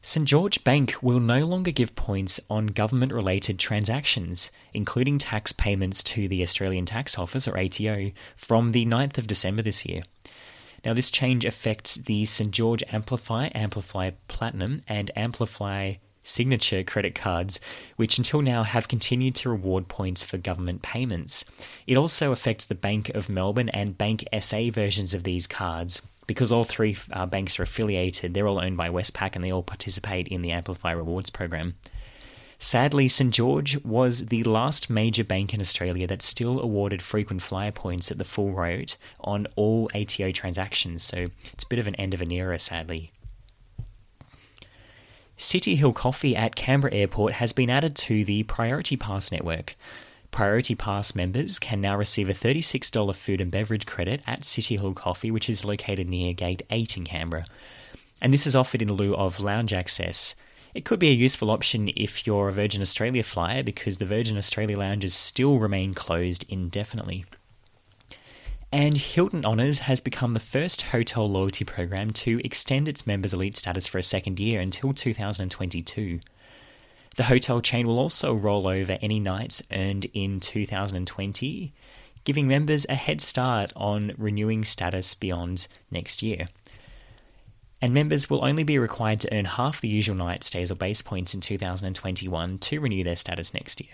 St 0.02 0.26
George 0.26 0.64
Bank 0.64 0.96
will 1.02 1.20
no 1.20 1.46
longer 1.46 1.72
give 1.72 1.96
points 1.96 2.40
on 2.50 2.68
government 2.68 3.12
related 3.12 3.60
transactions, 3.60 4.50
including 4.74 5.18
tax 5.18 5.52
payments 5.52 6.02
to 6.04 6.30
the 6.30 6.42
Australian 6.42 6.86
Tax 6.86 7.20
Office, 7.20 7.48
or 7.48 7.58
ATO, 7.58 8.12
from 8.38 8.72
the 8.72 8.86
9th 8.86 9.18
of 9.18 9.28
December 9.28 9.62
this 9.62 9.86
year. 9.86 10.04
Now, 10.86 10.94
this 10.94 11.12
change 11.12 11.44
affects 11.44 11.96
the 11.96 12.24
St 12.24 12.52
George 12.52 12.82
Amplify, 12.94 13.50
Amplify 13.54 14.12
Platinum, 14.30 14.84
and 14.88 15.12
Amplify 15.18 15.96
Signature 16.24 16.84
credit 16.84 17.16
cards, 17.16 17.60
which 17.98 18.18
until 18.18 18.42
now 18.42 18.64
have 18.64 18.88
continued 18.88 19.36
to 19.36 19.50
reward 19.50 19.90
points 19.90 20.24
for 20.24 20.38
government 20.38 20.82
payments. 20.82 21.44
It 21.88 21.98
also 21.98 22.32
affects 22.32 22.66
the 22.66 22.76
Bank 22.76 23.10
of 23.10 23.30
Melbourne 23.30 23.70
and 23.70 23.98
Bank 23.98 24.24
SA 24.40 24.70
versions 24.72 25.14
of 25.14 25.24
these 25.24 25.48
cards, 25.48 26.02
because 26.30 26.52
all 26.52 26.64
three 26.64 26.96
uh, 27.12 27.26
banks 27.26 27.60
are 27.60 27.64
affiliated, 27.64 28.36
they're 28.36 28.48
all 28.48 28.64
owned 28.64 28.78
by 28.78 28.88
Westpac 28.88 29.32
and 29.34 29.44
they 29.44 29.52
all 29.52 29.64
participate 29.64 30.28
in 30.28 30.44
the 30.44 30.52
Amplify 30.52 30.92
Rewards 30.92 31.32
program. 31.32 31.74
Sadly, 32.60 33.08
St 33.08 33.34
George 33.34 33.84
was 33.84 34.28
the 34.28 34.44
last 34.44 34.92
major 34.92 35.24
bank 35.24 35.56
in 35.56 35.60
Australia 35.60 36.06
that 36.06 36.22
still 36.22 36.60
awarded 36.60 37.02
frequent 37.02 37.42
flyer 37.42 37.72
points 37.72 38.12
at 38.12 38.20
the 38.20 38.24
full 38.24 38.52
rate 38.52 38.96
on 39.22 39.48
all 39.56 39.90
ATO 39.96 40.32
transactions, 40.32 41.02
so 41.02 41.30
it's 41.52 41.64
a 41.64 41.68
bit 41.68 41.80
of 41.80 41.88
an 41.88 41.96
end 41.96 42.14
of 42.14 42.22
an 42.22 42.30
era, 42.30 42.60
sadly. 42.60 43.12
City 45.36 45.78
Hill 45.78 45.94
Coffee 45.94 46.36
at 46.36 46.56
Canberra 46.56 46.94
Airport 46.94 47.34
has 47.34 47.54
been 47.54 47.72
added 47.72 47.96
to 47.96 48.24
the 48.24 48.44
Priority 48.44 48.98
Pass 48.98 49.32
network. 49.32 49.76
Priority 50.32 50.76
Pass 50.76 51.16
members 51.16 51.60
can 51.60 51.82
now 51.82 51.98
receive 51.98 52.30
a 52.30 52.34
$36 52.34 53.16
food 53.16 53.42
and 53.42 53.52
beverage 53.52 53.86
credit 53.86 54.22
at 54.28 54.46
City 54.46 54.76
Hall 54.76 54.94
Coffee, 54.94 55.32
which 55.32 55.50
is 55.50 55.66
located 55.66 56.08
near 56.08 56.34
Gate 56.34 56.62
8 56.70 56.98
in 56.98 57.04
Canberra. 57.04 57.46
And 58.22 58.34
this 58.34 58.48
is 58.48 58.56
offered 58.56 58.82
in 58.82 58.94
lieu 58.94 59.16
of 59.16 59.40
lounge 59.40 59.74
access. 59.74 60.36
It 60.74 60.86
could 60.86 61.00
be 61.00 61.10
a 61.10 61.14
useful 61.14 61.50
option 61.50 61.92
if 61.96 62.28
you're 62.28 62.50
a 62.50 62.54
Virgin 62.54 62.82
Australia 62.82 63.24
flyer 63.24 63.64
because 63.64 63.98
the 63.98 64.06
Virgin 64.06 64.38
Australia 64.38 64.78
lounges 64.78 65.16
still 65.16 65.58
remain 65.58 65.94
closed 65.94 66.46
indefinitely. 66.48 67.26
And 68.72 68.98
Hilton 68.98 69.46
Honors 69.46 69.80
has 69.80 70.00
become 70.00 70.36
the 70.36 70.40
first 70.40 70.84
hotel 70.84 71.30
loyalty 71.30 71.66
program 71.66 72.12
to 72.12 72.40
extend 72.44 72.88
its 72.88 73.08
members' 73.08 73.34
elite 73.34 73.58
status 73.58 73.88
for 73.88 73.98
a 73.98 74.04
second 74.04 74.40
year 74.40 74.62
until 74.62 74.94
2022. 74.94 76.20
The 77.16 77.24
hotel 77.24 77.62
chain 77.62 77.88
will 77.88 78.00
also 78.00 78.34
roll 78.34 78.68
over 78.68 78.98
any 79.02 79.20
nights 79.20 79.62
earned 79.72 80.08
in 80.14 80.40
2020, 80.40 81.74
giving 82.24 82.48
members 82.48 82.86
a 82.88 82.96
head 82.96 83.22
start 83.22 83.74
on 83.76 84.14
renewing 84.18 84.64
status 84.64 85.16
beyond 85.16 85.68
next 85.92 86.22
year. 86.22 86.48
And 87.82 87.94
members 87.94 88.30
will 88.30 88.44
only 88.44 88.64
be 88.64 88.78
required 88.78 89.22
to 89.22 89.34
earn 89.34 89.46
half 89.46 89.82
the 89.82 89.88
usual 89.88 90.16
night 90.16 90.44
stays 90.44 90.72
or 90.72 90.76
base 90.76 91.02
points 91.02 91.34
in 91.34 91.42
2021 91.42 92.58
to 92.60 92.80
renew 92.80 93.04
their 93.04 93.16
status 93.16 93.54
next 93.54 93.80
year. 93.82 93.94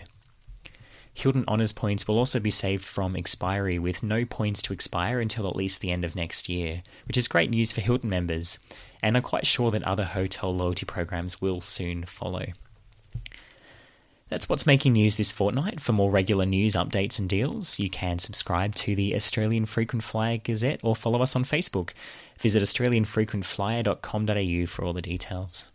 Hilton 1.14 1.44
Honours 1.48 1.72
points 1.72 2.06
will 2.06 2.18
also 2.18 2.38
be 2.38 2.50
saved 2.50 2.84
from 2.84 3.16
expiry 3.16 3.78
with 3.78 4.02
no 4.02 4.26
points 4.26 4.60
to 4.62 4.74
expire 4.74 5.18
until 5.18 5.48
at 5.48 5.56
least 5.56 5.80
the 5.80 5.90
end 5.90 6.04
of 6.04 6.14
next 6.14 6.46
year, 6.46 6.82
which 7.08 7.16
is 7.16 7.26
great 7.26 7.48
news 7.48 7.72
for 7.72 7.80
Hilton 7.80 8.10
members, 8.10 8.58
and 9.02 9.16
I'm 9.16 9.22
quite 9.22 9.46
sure 9.46 9.70
that 9.70 9.82
other 9.84 10.04
hotel 10.04 10.54
loyalty 10.54 10.84
programs 10.84 11.40
will 11.40 11.62
soon 11.62 12.04
follow. 12.04 12.48
That's 14.28 14.48
what's 14.48 14.66
making 14.66 14.94
news 14.94 15.16
this 15.16 15.30
fortnight. 15.30 15.80
For 15.80 15.92
more 15.92 16.10
regular 16.10 16.44
news, 16.44 16.74
updates, 16.74 17.20
and 17.20 17.28
deals, 17.28 17.78
you 17.78 17.88
can 17.88 18.18
subscribe 18.18 18.74
to 18.76 18.96
the 18.96 19.14
Australian 19.14 19.66
Frequent 19.66 20.02
Flyer 20.02 20.38
Gazette 20.38 20.80
or 20.82 20.96
follow 20.96 21.22
us 21.22 21.36
on 21.36 21.44
Facebook. 21.44 21.90
Visit 22.40 22.62
AustralianFrequentFlyer.com.au 22.62 24.66
for 24.66 24.84
all 24.84 24.92
the 24.92 25.02
details. 25.02 25.66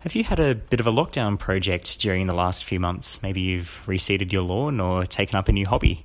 Have 0.00 0.14
you 0.14 0.24
had 0.24 0.40
a 0.40 0.54
bit 0.54 0.80
of 0.80 0.86
a 0.86 0.92
lockdown 0.92 1.38
project 1.38 2.00
during 2.00 2.26
the 2.26 2.34
last 2.34 2.64
few 2.64 2.80
months? 2.80 3.22
Maybe 3.22 3.40
you've 3.40 3.80
reseeded 3.86 4.32
your 4.32 4.42
lawn 4.42 4.80
or 4.80 5.06
taken 5.06 5.36
up 5.36 5.48
a 5.48 5.52
new 5.52 5.66
hobby. 5.66 6.02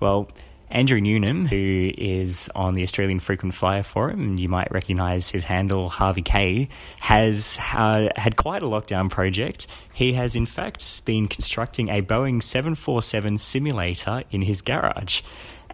Well, 0.00 0.28
Andrew 0.72 1.00
Newnham, 1.00 1.46
who 1.46 1.92
is 1.98 2.50
on 2.56 2.72
the 2.72 2.82
Australian 2.82 3.20
Frequent 3.20 3.52
Flyer 3.52 3.82
Forum, 3.82 4.20
and 4.20 4.40
you 4.40 4.48
might 4.48 4.72
recognise 4.72 5.30
his 5.30 5.44
handle, 5.44 5.90
Harvey 5.90 6.22
K, 6.22 6.70
has 6.98 7.58
uh, 7.74 8.08
had 8.16 8.36
quite 8.36 8.62
a 8.62 8.66
lockdown 8.66 9.10
project. 9.10 9.66
He 9.92 10.14
has, 10.14 10.34
in 10.34 10.46
fact, 10.46 11.04
been 11.04 11.28
constructing 11.28 11.90
a 11.90 12.00
Boeing 12.00 12.42
747 12.42 13.36
simulator 13.36 14.22
in 14.30 14.40
his 14.40 14.62
garage. 14.62 15.20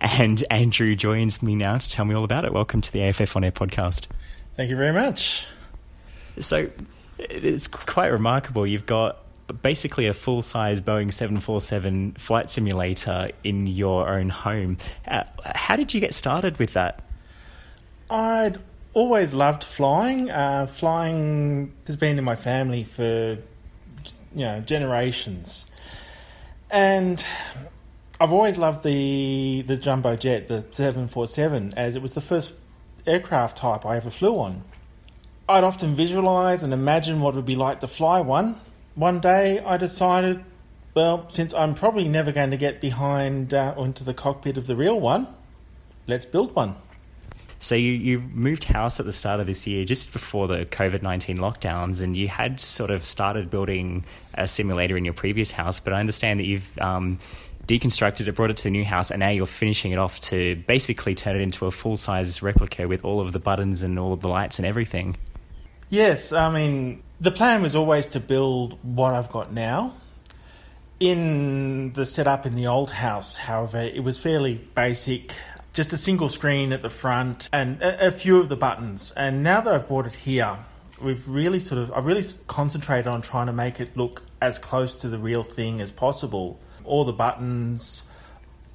And 0.01 0.45
Andrew 0.51 0.97
joins 0.97 1.45
me 1.45 1.55
now 1.55 1.79
to 1.79 1.89
tell 1.89 2.05
me 2.05 2.17
all 2.17 2.25
about 2.25 2.45
it. 2.45 2.53
Welcome 2.53 2.81
to 2.81 2.93
the 2.93 3.03
AFF 3.03 3.37
On 3.37 3.45
Air 3.45 3.53
podcast. 3.53 4.09
Thank 4.57 4.69
you 4.69 4.77
very 4.77 4.93
much. 4.93 5.47
So, 6.41 6.71
it's 7.21 7.69
quite 7.69 8.09
remarkable. 8.09 8.67
You've 8.67 8.87
got 8.87 9.23
basically 9.63 10.07
a 10.07 10.15
full 10.15 10.43
size 10.43 10.81
Boeing 10.81 11.13
747 11.13 12.13
flight 12.13 12.51
simulator 12.51 13.31
in 13.45 13.67
your 13.67 14.09
own 14.09 14.29
home. 14.29 14.79
Uh, 15.07 15.25
how 15.45 15.77
did 15.77 15.95
you 15.95 16.01
get 16.01 16.15
started 16.15 16.59
with 16.59 16.75
that? 16.75 17.03
I'd 18.11 18.59
always 18.95 19.35
loved 19.35 19.65
flying. 19.65 20.31
Uh, 20.31 20.67
flying 20.67 21.73
has 21.87 21.97
been 21.97 22.19
in 22.19 22.25
my 22.25 22.37
family 22.37 22.85
for 22.85 23.39
you 24.35 24.45
know 24.45 24.61
generations, 24.61 25.71
and 26.71 27.25
I've 28.21 28.33
always 28.33 28.59
loved 28.59 28.85
the 28.85 29.63
the 29.67 29.77
jumbo 29.77 30.17
jet, 30.17 30.49
the 30.49 30.65
747, 30.71 31.75
as 31.77 31.97
it 31.97 32.03
was 32.03 32.15
the 32.15 32.21
first 32.21 32.55
aircraft 33.07 33.59
type 33.59 33.87
I 33.87 33.97
ever 33.97 34.11
flew 34.11 34.39
on. 34.39 34.63
I'd 35.49 35.65
often 35.65 35.95
visualize 35.95 36.63
and 36.63 36.75
imagine 36.75 37.21
what 37.21 37.35
it 37.35 37.37
would 37.37 37.47
be 37.47 37.57
like 37.57 37.81
to 37.81 37.87
fly 37.87 38.21
one, 38.21 38.61
one 38.99 39.21
day 39.21 39.61
I 39.61 39.77
decided, 39.77 40.45
well, 40.93 41.29
since 41.29 41.55
I'm 41.55 41.75
probably 41.75 42.09
never 42.09 42.33
going 42.33 42.51
to 42.51 42.57
get 42.57 42.81
behind 42.81 43.55
uh, 43.55 43.73
onto 43.77 44.03
the 44.03 44.13
cockpit 44.13 44.59
of 44.59 44.67
the 44.67 44.75
real 44.75 44.99
one, 44.99 45.29
let's 46.09 46.27
build 46.27 46.57
one. 46.57 46.75
So 47.61 47.77
you, 47.77 47.93
you 47.93 48.19
moved 48.21 48.65
house 48.65 48.99
at 48.99 49.07
the 49.07 49.13
start 49.13 49.39
of 49.39 49.47
this 49.47 49.67
year, 49.69 49.85
just 49.85 50.13
before 50.13 50.49
the 50.49 50.65
COVID 50.65 51.03
nineteen 51.03 51.39
lockdowns, 51.39 52.03
and 52.03 52.17
you 52.17 52.29
had 52.29 52.61
sort 52.61 52.91
of 52.91 53.05
started 53.05 53.51
building 53.51 54.05
a 54.35 54.47
simulator 54.47 54.97
in 54.97 55.05
your 55.05 55.15
previous 55.15 55.53
house. 55.53 55.81
But 55.81 55.93
I 55.93 56.01
understand 56.01 56.41
that 56.41 56.47
you've 56.47 56.79
um, 56.79 57.19
deconstructed 57.67 58.27
it, 58.27 58.35
brought 58.35 58.51
it 58.51 58.57
to 58.59 58.65
the 58.65 58.71
new 58.71 58.85
house, 58.85 59.11
and 59.11 59.21
now 59.21 59.31
you're 59.31 59.47
finishing 59.47 59.93
it 59.93 59.99
off 59.99 60.21
to 60.21 60.57
basically 60.67 61.15
turn 61.15 61.37
it 61.37 61.43
into 61.43 61.67
a 61.67 61.71
full 61.71 61.97
size 61.97 62.43
replica 62.43 62.87
with 62.87 63.05
all 63.05 63.21
of 63.21 63.33
the 63.33 63.41
buttons 63.41 63.83
and 63.83 63.99
all 63.99 64.13
of 64.13 64.21
the 64.21 64.29
lights 64.29 64.59
and 64.59 64.67
everything. 64.67 65.17
Yes, 65.89 66.33
I 66.33 66.51
mean 66.51 67.03
the 67.21 67.31
plan 67.31 67.63
was 67.63 67.75
always 67.75 68.07
to 68.09 68.21
build 68.21 68.79
what 68.83 69.15
I've 69.15 69.31
got 69.31 69.53
now. 69.53 69.95
In 71.01 71.93
the 71.93 72.05
setup 72.05 72.47
in 72.47 72.57
the 72.57 72.67
old 72.67 72.91
house, 72.91 73.37
however, 73.37 73.79
it 73.79 74.03
was 74.03 74.19
fairly 74.19 74.55
basic, 74.75 75.35
just 75.73 75.93
a 75.93 75.97
single 75.97 76.29
screen 76.29 76.73
at 76.73 76.83
the 76.83 76.91
front 76.91 77.49
and 77.53 77.81
a, 77.83 78.09
a 78.09 78.11
few 78.11 78.39
of 78.39 78.49
the 78.49 78.57
buttons. 78.57 79.13
And 79.17 79.43
now 79.43 79.61
that 79.61 79.73
I've 79.73 79.87
brought 79.87 80.07
it 80.07 80.15
here, 80.15 80.59
we've 81.01 81.27
really 81.29 81.61
sort 81.61 81.81
of, 81.81 81.93
I've 81.93 82.07
really 82.07 82.25
concentrated 82.49 83.07
on 83.07 83.23
trying 83.23 83.47
to 83.47 83.53
make 83.53 83.81
it 83.81 83.97
look 83.97 84.23
as 84.41 84.59
close 84.59 84.97
to 84.99 85.09
the 85.09 85.19
real 85.19 85.43
thing 85.43 85.81
as 85.81 85.93
possible. 85.93 86.59
All 86.85 87.05
the 87.05 87.13
buttons, 87.13 88.03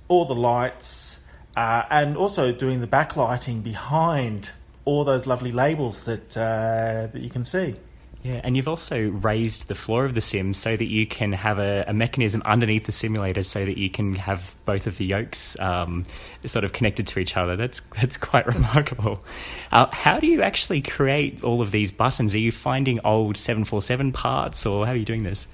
all 0.07 0.25
the 0.25 0.35
lights, 0.35 1.19
uh, 1.57 1.83
and 1.89 2.15
also 2.17 2.51
doing 2.51 2.79
the 2.79 2.87
backlighting 2.87 3.63
behind 3.63 4.49
all 4.85 5.03
those 5.03 5.27
lovely 5.27 5.51
labels 5.51 6.03
that 6.03 6.37
uh, 6.37 7.07
that 7.11 7.21
you 7.21 7.29
can 7.29 7.43
see. 7.43 7.75
Yeah, 8.23 8.39
and 8.41 8.55
you've 8.55 8.69
also 8.69 9.09
raised 9.09 9.67
the 9.67 9.75
floor 9.75 10.05
of 10.05 10.15
the 10.15 10.21
sim 10.21 10.53
so 10.53 10.77
that 10.77 10.85
you 10.85 11.05
can 11.05 11.33
have 11.33 11.59
a, 11.59 11.83
a 11.87 11.93
mechanism 11.93 12.41
underneath 12.45 12.85
the 12.85 12.93
simulator 12.93 13.43
so 13.43 13.65
that 13.65 13.77
you 13.77 13.89
can 13.89 14.15
have 14.15 14.55
both 14.65 14.87
of 14.87 14.97
the 14.97 15.05
yokes 15.05 15.59
um, 15.59 16.05
sort 16.45 16.63
of 16.63 16.71
connected 16.71 17.05
to 17.07 17.19
each 17.19 17.35
other. 17.35 17.57
That's 17.57 17.79
that's 18.01 18.15
quite 18.15 18.47
remarkable. 18.47 19.23
Uh, 19.71 19.87
how 19.91 20.19
do 20.19 20.27
you 20.27 20.41
actually 20.41 20.81
create 20.81 21.43
all 21.43 21.61
of 21.61 21.71
these 21.71 21.91
buttons? 21.91 22.33
Are 22.33 22.39
you 22.39 22.53
finding 22.53 23.01
old 23.03 23.35
747 23.35 24.13
parts 24.13 24.65
or 24.65 24.85
how 24.85 24.93
are 24.93 24.95
you 24.95 25.05
doing 25.05 25.23
this? 25.23 25.47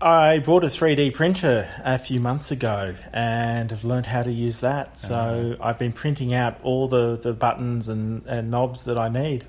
I 0.00 0.40
bought 0.40 0.64
a 0.64 0.68
3D 0.68 1.14
printer 1.14 1.68
a 1.84 1.96
few 1.96 2.18
months 2.18 2.50
ago 2.50 2.94
and 3.12 3.70
have 3.70 3.84
learned 3.84 4.06
how 4.06 4.24
to 4.24 4.32
use 4.32 4.60
that. 4.60 4.98
So 4.98 5.14
uh-huh. 5.14 5.68
I've 5.68 5.78
been 5.78 5.92
printing 5.92 6.34
out 6.34 6.60
all 6.62 6.88
the, 6.88 7.16
the 7.16 7.32
buttons 7.32 7.88
and, 7.88 8.26
and 8.26 8.50
knobs 8.50 8.84
that 8.84 8.98
I 8.98 9.08
need. 9.08 9.46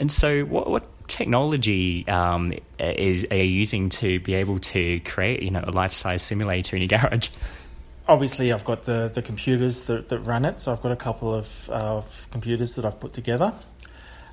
And 0.00 0.10
so, 0.10 0.42
what, 0.42 0.68
what 0.68 0.86
technology 1.14 2.06
um, 2.08 2.52
is 2.80 3.24
are 3.30 3.36
you 3.36 3.44
using 3.44 3.88
to 3.88 4.18
be 4.18 4.34
able 4.34 4.58
to 4.58 4.98
create 5.00 5.42
you 5.42 5.50
know 5.50 5.62
a 5.62 5.70
life 5.70 5.92
size 5.92 6.22
simulator 6.22 6.74
in 6.76 6.82
your 6.82 6.98
garage? 6.98 7.28
Obviously, 8.08 8.52
I've 8.52 8.64
got 8.64 8.84
the, 8.84 9.10
the 9.14 9.22
computers 9.22 9.84
that, 9.84 10.08
that 10.08 10.18
run 10.18 10.44
it, 10.44 10.60
so 10.60 10.72
I've 10.72 10.82
got 10.82 10.92
a 10.92 10.96
couple 10.96 11.32
of, 11.32 11.70
of 11.70 12.28
computers 12.30 12.74
that 12.74 12.84
I've 12.84 13.00
put 13.00 13.14
together. 13.14 13.54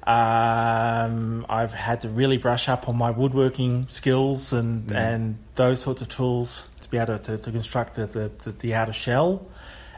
Um, 0.04 1.46
I've 1.48 1.74
had 1.74 2.02
to 2.02 2.10
really 2.10 2.38
brush 2.38 2.68
up 2.68 2.90
on 2.90 2.98
my 2.98 3.12
woodworking 3.12 3.88
skills 3.88 4.52
and, 4.52 4.88
mm. 4.88 4.96
and 4.96 5.38
those 5.56 5.80
sorts 5.80 6.02
of 6.02 6.10
tools 6.10 6.68
to 6.82 6.90
be 6.90 6.98
able 6.98 7.18
to, 7.20 7.38
to 7.38 7.52
construct 7.52 7.96
the, 7.96 8.08
the, 8.08 8.32
the, 8.44 8.52
the 8.52 8.74
outer 8.74 8.92
shell. 8.92 9.48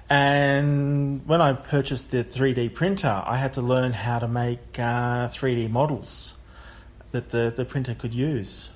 And 0.08 1.25
when 1.25 1.42
I 1.42 1.54
purchased 1.54 2.12
the 2.12 2.24
3D 2.24 2.75
printer, 2.75 3.24
I 3.25 3.38
had 3.38 3.54
to 3.54 3.62
learn 3.62 3.92
how 3.92 4.20
to 4.20 4.28
make 4.28 4.78
uh, 4.78 5.30
3D 5.30 5.72
models 5.72 6.36
that 7.13 7.29
the, 7.29 7.53
the 7.55 7.63
printer 7.63 7.96
could 7.96 8.13
use. 8.13 8.70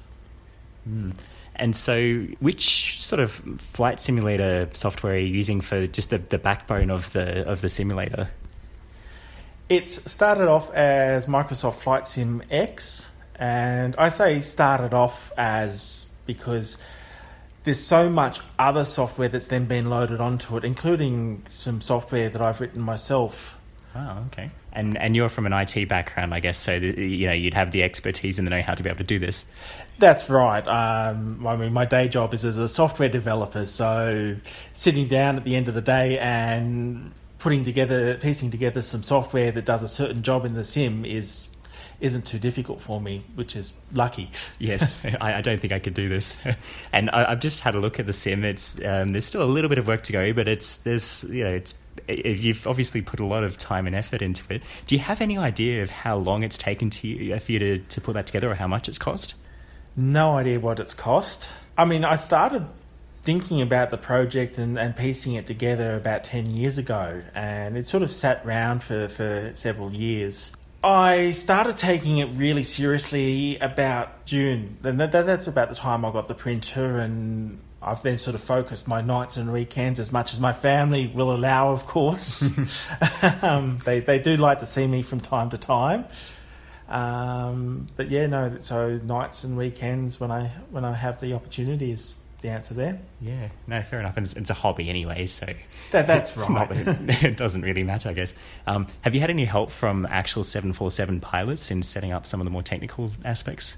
Mm. 0.88 1.14
And 1.58 1.76
so, 1.76 2.22
which 2.40 3.02
sort 3.02 3.20
of 3.20 3.32
flight 3.32 4.00
simulator 4.00 4.70
software 4.74 5.14
are 5.14 5.18
you 5.18 5.34
using 5.34 5.60
for 5.60 5.88
just 5.88 6.12
the, 6.12 6.20
the 6.20 6.38
backbone 6.38 6.90
of 6.90 7.12
the 7.14 7.46
of 7.48 7.62
the 7.62 7.70
simulator? 7.70 8.30
It 9.68 9.90
started 9.90 10.48
off 10.48 10.72
as 10.74 11.26
Microsoft 11.26 11.82
Flight 11.82 12.08
Sim 12.08 12.44
X, 12.50 13.10
and 13.36 13.96
I 13.98 14.10
say 14.10 14.40
started 14.42 14.94
off 14.94 15.34
as 15.36 16.06
because 16.28 16.78
there's 17.64 17.84
so 17.84 18.08
much 18.08 18.40
other 18.60 18.86
software 18.86 19.28
that's 19.28 19.48
then 19.48 19.66
been 19.66 19.90
loaded 19.90 20.22
onto 20.22 20.56
it, 20.58 20.64
including 20.64 21.44
some 21.50 21.82
software 21.82 22.30
that 22.30 22.42
I've 22.42 22.62
written 22.62 22.82
myself. 22.82 23.57
Oh, 23.96 24.26
okay. 24.28 24.52
And 24.74 24.98
and 24.98 25.16
you're 25.16 25.30
from 25.30 25.46
an 25.46 25.54
IT 25.54 25.88
background, 25.88 26.34
I 26.34 26.40
guess, 26.40 26.58
so 26.58 26.80
that, 26.80 26.98
you 26.98 27.28
know 27.28 27.34
you'd 27.34 27.54
have 27.54 27.72
the 27.72 27.84
expertise 27.84 28.38
and 28.38 28.46
the 28.46 28.52
know-how 28.52 28.76
to 28.76 28.84
be 28.84 28.90
able 28.90 29.00
to 29.00 29.04
do 29.04 29.20
this. 29.20 29.46
That's 30.00 30.30
right. 30.30 30.66
Um, 30.68 31.46
I 31.48 31.56
mean, 31.56 31.74
my 31.74 31.86
day 31.86 32.08
job 32.08 32.34
is 32.34 32.46
as 32.46 32.58
a 32.58 32.68
software 32.68 33.10
developer, 33.10 33.66
so 33.66 34.36
sitting 34.74 35.08
down 35.08 35.38
at 35.38 35.44
the 35.44 35.56
end 35.56 35.68
of 35.68 35.74
the 35.74 35.82
day 35.82 36.20
and 36.20 37.12
putting 37.40 37.64
together, 37.64 38.16
piecing 38.16 38.52
together 38.52 38.82
some 38.82 39.04
software 39.04 39.52
that 39.52 39.66
does 39.66 39.82
a 39.82 39.88
certain 39.88 40.22
job 40.22 40.46
in 40.46 40.54
the 40.54 40.64
sim 40.64 41.06
is 41.06 41.48
isn't 42.00 42.28
too 42.28 42.38
difficult 42.38 42.80
for 42.80 43.02
me, 43.02 43.26
which 43.34 43.56
is 43.56 43.74
lucky. 43.92 44.30
yes, 44.60 45.00
I, 45.22 45.36
I, 45.36 45.42
don't 45.42 45.60
think 45.60 45.74
I 45.74 45.80
could 45.80 45.96
do 45.96 46.10
this. 46.10 46.38
and 46.94 47.10
I, 47.10 47.30
have 47.30 47.40
just 47.40 47.62
had 47.62 47.74
a 47.74 47.80
look 47.80 48.00
at 48.00 48.06
the 48.06 48.14
sim. 48.14 48.44
It's 48.44 48.84
um, 48.86 49.10
there's 49.10 49.26
still 49.26 49.44
a 49.44 49.46
little 49.46 49.70
bit 49.70 49.80
of 49.80 49.88
work 49.88 50.04
to 50.04 50.14
go, 50.14 50.34
but 50.34 50.48
it's 50.48 50.78
there's 50.78 51.24
you 51.30 51.44
know 51.44 51.54
it's 51.54 51.74
you've 52.08 52.66
obviously 52.68 53.02
put 53.02 53.20
a 53.20 53.26
lot 53.26 53.44
of 53.44 53.58
time 53.58 53.88
and 53.88 53.96
effort 53.96 54.22
into 54.22 54.44
it. 54.54 54.62
Do 54.86 54.96
you 54.96 55.02
have 55.02 55.22
any 55.22 55.38
idea 55.38 55.84
of 55.84 55.90
how 55.90 56.18
long 56.18 56.44
it's 56.44 56.58
taken 56.58 56.90
to 56.92 57.08
you, 57.08 57.40
for 57.40 57.52
you 57.52 57.60
to, 57.60 57.80
to 57.80 58.02
put 58.02 58.14
that 58.14 58.28
together, 58.28 58.52
or 58.52 58.56
how 58.56 58.68
much 58.68 58.88
it's 58.88 58.98
cost? 58.98 59.36
No 59.96 60.38
idea 60.38 60.60
what 60.60 60.80
it's 60.80 60.94
cost. 60.94 61.50
I 61.78 61.86
mean, 61.86 62.06
I 62.06 62.16
started 62.16 62.66
thinking 63.24 63.62
about 63.62 63.90
the 63.90 63.98
project 63.98 64.58
and, 64.58 64.80
and 64.80 64.96
piecing 64.96 65.34
it 65.34 65.46
together 65.46 65.96
about 65.96 66.24
10 66.24 66.46
years 66.48 66.78
ago, 66.78 67.22
and 67.36 67.78
it 67.78 67.88
sort 67.88 68.04
of 68.04 68.12
sat 68.12 68.46
around 68.46 68.84
for, 68.84 69.08
for 69.10 69.52
several 69.54 69.94
years. 69.94 70.54
I 70.84 71.32
started 71.32 71.76
taking 71.76 72.20
it 72.20 72.30
really 72.36 72.64
seriously 72.64 73.58
about 73.60 74.26
June. 74.26 74.78
And 74.84 75.02
that, 75.02 75.12
that's 75.12 75.48
about 75.48 75.70
the 75.70 75.76
time 75.76 76.06
I 76.06 76.12
got 76.12 76.28
the 76.28 76.36
printer, 76.36 77.00
and 77.00 77.60
I've 77.88 78.04
then 78.04 78.18
sort 78.18 78.36
of 78.36 78.42
focused 78.42 78.88
my 78.88 79.02
nights 79.02 79.38
and 79.38 79.52
weekends 79.52 80.00
as 80.00 80.12
much 80.12 80.34
as 80.34 80.40
my 80.40 80.54
family 80.54 81.08
will 81.08 81.34
allow, 81.34 81.72
of 81.72 81.86
course. 81.88 82.52
um, 83.42 83.80
they, 83.86 84.00
they 84.00 84.20
do 84.20 84.38
like 84.38 84.60
to 84.60 84.66
see 84.66 84.88
me 84.88 85.02
from 85.02 85.20
time 85.20 85.50
to 85.52 85.58
time. 85.58 86.06
Um, 86.90 87.88
but 87.96 88.10
yeah, 88.10 88.28
no, 88.28 88.58
so 88.60 88.98
nights 88.98 89.44
and 89.44 89.58
weekends 89.58 90.20
when 90.20 90.32
I 90.32 90.52
when 90.72 90.86
I 90.86 90.94
have 90.94 91.20
the 91.20 91.34
opportunity 91.34 91.92
is 91.92 92.16
the 92.42 92.50
answer 92.50 92.74
there. 92.74 93.00
Yeah, 93.20 93.50
no, 93.66 93.82
fair 93.82 94.00
enough. 94.00 94.16
And 94.16 94.26
it's, 94.26 94.36
it's 94.36 94.50
a 94.50 94.54
hobby 94.54 94.90
anyway, 94.90 95.28
so 95.28 95.48
that, 95.92 96.08
that's 96.08 96.38
right. 96.38 96.86
Not, 96.86 96.96
it 97.24 97.36
doesn't 97.36 97.62
really 97.62 97.84
matter, 97.84 98.10
I 98.10 98.14
guess. 98.14 98.36
Um, 98.66 98.88
have 99.02 99.16
you 99.16 99.22
had 99.22 99.30
any 99.30 99.46
help 99.46 99.72
from 99.72 100.06
actual 100.06 100.44
747 100.44 101.20
pilots 101.20 101.72
in 101.72 101.84
setting 101.84 102.12
up 102.12 102.26
some 102.26 102.40
of 102.40 102.46
the 102.46 102.52
more 102.52 102.64
technical 102.64 103.10
aspects? 103.26 103.78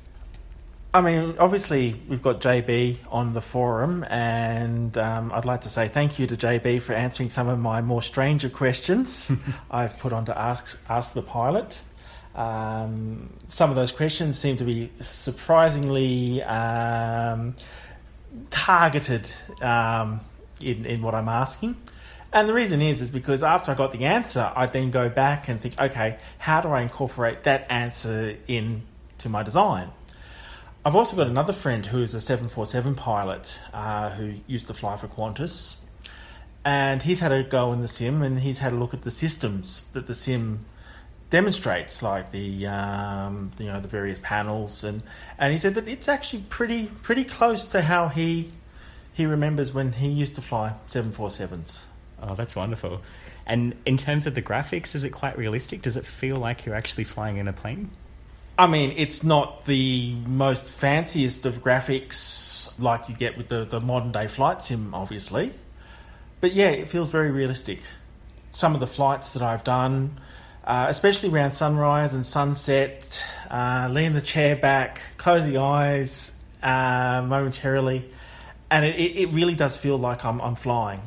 I 0.92 1.02
mean, 1.02 1.36
obviously, 1.38 2.02
we've 2.08 2.24
got 2.24 2.42
JB 2.42 2.98
on 3.12 3.34
the 3.34 3.42
forum, 3.42 4.04
and 4.10 4.98
um, 4.98 5.32
I'd 5.32 5.46
like 5.46 5.62
to 5.62 5.70
say 5.70 5.88
thank 5.88 6.18
you 6.18 6.26
to 6.26 6.36
JB 6.36 6.82
for 6.82 6.94
answering 6.94 7.30
some 7.30 7.48
of 7.48 7.60
my 7.60 7.82
more 7.82 8.02
stranger 8.02 8.50
questions 8.50 9.32
I've 9.72 10.00
put 10.00 10.14
on 10.14 10.26
to 10.26 10.38
Ask, 10.38 10.84
ask 10.90 11.14
the 11.14 11.22
Pilot. 11.22 11.80
Um, 12.34 13.30
some 13.50 13.70
of 13.70 13.76
those 13.76 13.92
questions 13.92 14.40
seem 14.40 14.58
to 14.58 14.64
be 14.64 14.92
surprisingly 15.00 16.42
um, 16.42 17.56
targeted 18.50 19.30
um, 19.62 20.22
in, 20.60 20.88
in 20.88 21.04
what 21.04 21.14
I'm 21.14 21.30
asking. 21.30 21.76
And 22.34 22.50
the 22.50 22.54
reason 22.56 22.82
is, 22.82 23.04
is 23.04 23.12
because 23.12 23.44
after 23.44 23.72
I 23.72 23.76
got 23.76 23.92
the 23.92 24.06
answer, 24.06 24.52
I 24.56 24.66
then 24.66 24.90
go 24.90 25.08
back 25.08 25.50
and 25.50 25.62
think, 25.62 25.80
okay, 25.80 26.18
how 26.40 26.62
do 26.62 26.70
I 26.70 26.82
incorporate 26.82 27.44
that 27.44 27.68
answer 27.70 28.38
into 28.48 29.30
my 29.30 29.44
design? 29.44 29.92
I've 30.86 30.96
also 30.96 31.16
got 31.16 31.28
another 31.28 31.52
friend 31.52 31.86
who 31.86 32.02
is 32.02 32.16
a 32.16 32.22
747 32.22 32.96
pilot 32.96 33.58
uh, 33.74 34.10
who 34.12 34.36
used 34.48 34.68
to 34.68 34.74
fly 34.74 34.96
for 34.96 35.08
Qantas. 35.08 35.76
And 36.64 37.02
he's 37.04 37.20
had 37.20 37.32
a 37.32 37.44
go 37.44 37.74
in 37.74 37.82
the 37.82 37.88
sim 37.88 38.22
and 38.22 38.40
he's 38.40 38.60
had 38.60 38.74
a 38.74 38.76
look 38.76 38.94
at 38.94 39.02
the 39.02 39.12
systems 39.12 39.84
that 39.94 40.08
the 40.08 40.16
sim 40.16 40.66
demonstrates, 41.30 42.02
like 42.02 42.32
the 42.32 42.68
um, 42.68 43.52
you 43.60 43.68
know 43.68 43.80
the 43.80 43.88
various 43.88 44.20
panels, 44.20 44.84
and 44.84 45.02
and 45.38 45.52
he 45.52 45.58
said 45.58 45.76
that 45.76 45.88
it's 45.88 46.08
actually 46.08 46.44
pretty 46.50 46.88
pretty 46.88 47.24
close 47.24 47.68
to 47.68 47.82
how 47.82 48.08
he 48.08 48.52
he 49.14 49.26
remembers 49.26 49.74
when 49.74 49.94
he 49.94 50.08
used 50.08 50.36
to 50.36 50.42
fly 50.42 50.74
seven 50.88 51.12
four 51.12 51.30
sevens. 51.30 51.86
Oh, 52.22 52.36
that's 52.36 52.56
wonderful. 52.56 53.02
And 53.46 53.76
in 53.86 53.98
terms 53.98 54.28
of 54.28 54.36
the 54.36 54.42
graphics, 54.42 54.96
is 54.96 55.04
it 55.04 55.12
quite 55.12 55.38
realistic? 55.38 55.82
Does 55.82 55.98
it 55.98 56.06
feel 56.06 56.36
like 56.36 56.66
you're 56.66 56.76
actually 56.76 57.06
flying 57.06 57.38
in 57.38 57.48
a 57.48 57.54
plane? 57.54 57.90
I 58.60 58.68
mean, 58.68 58.94
it's 58.98 59.24
not 59.24 59.64
the 59.64 60.14
most 60.28 60.70
fanciest 60.70 61.46
of 61.46 61.64
graphics 61.64 62.70
like 62.78 63.08
you 63.08 63.16
get 63.16 63.38
with 63.38 63.48
the, 63.48 63.64
the 63.64 63.80
modern 63.80 64.12
day 64.12 64.28
flight 64.28 64.62
sim, 64.62 64.94
obviously. 64.94 65.54
But 66.42 66.52
yeah, 66.52 66.68
it 66.68 66.90
feels 66.90 67.10
very 67.10 67.32
realistic. 67.32 67.80
Some 68.52 68.74
of 68.74 68.82
the 68.82 68.88
flights 68.88 69.30
that 69.30 69.42
I've 69.42 69.64
done, 69.64 70.20
uh, 70.66 70.88
especially 70.90 71.30
around 71.30 71.52
sunrise 71.52 72.14
and 72.14 72.26
sunset. 72.26 73.24
Uh, 73.50 73.88
lean 73.90 74.12
the 74.12 74.22
chair 74.22 74.58
back, 74.58 75.02
close 75.16 75.46
the 75.46 75.60
eyes 75.60 76.36
uh, 76.62 77.24
momentarily, 77.26 78.12
and 78.70 78.84
it, 78.84 78.98
it, 78.98 79.30
really 79.30 79.56
does 79.56 79.78
feel 79.78 79.98
like 79.98 80.26
I'm, 80.26 80.42
I'm 80.42 80.56
flying. 80.56 81.00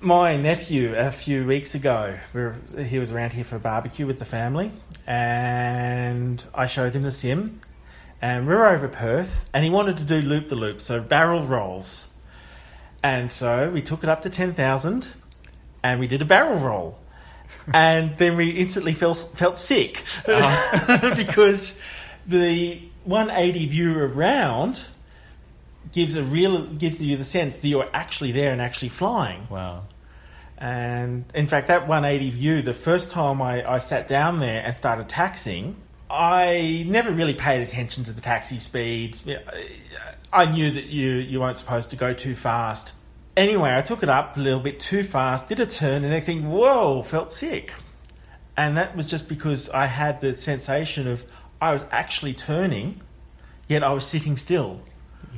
My 0.00 0.36
nephew, 0.36 0.94
a 0.94 1.10
few 1.10 1.46
weeks 1.46 1.74
ago, 1.74 2.18
we 2.34 2.84
he 2.84 2.98
was 2.98 3.12
around 3.12 3.32
here 3.32 3.44
for 3.44 3.56
a 3.56 3.60
barbecue 3.60 4.06
with 4.06 4.18
the 4.18 4.24
family, 4.24 4.70
and 5.06 6.44
I 6.54 6.66
showed 6.66 6.94
him 6.94 7.02
the 7.02 7.10
sim. 7.10 7.60
And 8.20 8.46
we 8.46 8.54
were 8.54 8.66
over 8.66 8.88
Perth, 8.88 9.48
and 9.54 9.64
he 9.64 9.70
wanted 9.70 9.96
to 9.98 10.04
do 10.04 10.20
loop 10.20 10.48
the 10.48 10.54
loop, 10.54 10.80
so 10.80 11.00
barrel 11.00 11.42
rolls. 11.42 12.12
And 13.02 13.30
so 13.30 13.70
we 13.70 13.82
took 13.82 14.02
it 14.02 14.10
up 14.10 14.22
to 14.22 14.30
10,000 14.30 15.08
and 15.82 16.00
we 16.00 16.08
did 16.08 16.22
a 16.22 16.24
barrel 16.24 16.58
roll 16.58 16.98
and 17.72 18.12
then 18.18 18.36
we 18.36 18.50
instantly 18.50 18.92
felt 18.92 19.18
felt 19.34 19.58
sick 19.58 20.02
uh-huh. 20.26 21.14
because 21.16 21.80
the 22.26 22.80
180 23.04 23.66
view 23.66 23.98
around 23.98 24.84
gives 25.92 26.14
a 26.14 26.22
real 26.22 26.66
gives 26.66 27.00
you 27.00 27.16
the 27.16 27.24
sense 27.24 27.56
that 27.56 27.68
you're 27.68 27.88
actually 27.92 28.32
there 28.32 28.52
and 28.52 28.60
actually 28.60 28.88
flying. 28.88 29.46
Wow. 29.50 29.84
And 30.58 31.24
in 31.34 31.46
fact, 31.46 31.68
that 31.68 31.86
180 31.86 32.30
view, 32.30 32.62
the 32.62 32.74
first 32.74 33.10
time 33.10 33.42
I, 33.42 33.70
I 33.70 33.78
sat 33.78 34.08
down 34.08 34.38
there 34.38 34.62
and 34.64 34.74
started 34.74 35.08
taxing, 35.08 35.76
I 36.08 36.84
never 36.88 37.10
really 37.10 37.34
paid 37.34 37.62
attention 37.62 38.04
to 38.04 38.12
the 38.12 38.20
taxi 38.20 38.58
speeds. 38.58 39.26
I 40.32 40.46
knew 40.46 40.70
that 40.70 40.84
you, 40.84 41.14
you 41.14 41.40
weren't 41.40 41.58
supposed 41.58 41.90
to 41.90 41.96
go 41.96 42.14
too 42.14 42.34
fast. 42.34 42.92
Anyway, 43.36 43.74
I 43.74 43.82
took 43.82 44.02
it 44.02 44.08
up 44.08 44.36
a 44.36 44.40
little 44.40 44.60
bit 44.60 44.80
too 44.80 45.02
fast, 45.02 45.48
did 45.48 45.60
a 45.60 45.66
turn, 45.66 46.04
and 46.04 46.10
next 46.10 46.26
thing, 46.26 46.50
whoa, 46.50 47.02
felt 47.02 47.30
sick. 47.30 47.74
And 48.56 48.78
that 48.78 48.96
was 48.96 49.04
just 49.04 49.28
because 49.28 49.68
I 49.68 49.86
had 49.86 50.20
the 50.22 50.34
sensation 50.34 51.06
of 51.06 51.26
I 51.60 51.72
was 51.72 51.84
actually 51.90 52.32
turning, 52.32 53.02
yet 53.68 53.82
I 53.82 53.92
was 53.92 54.06
sitting 54.06 54.38
still. 54.38 54.80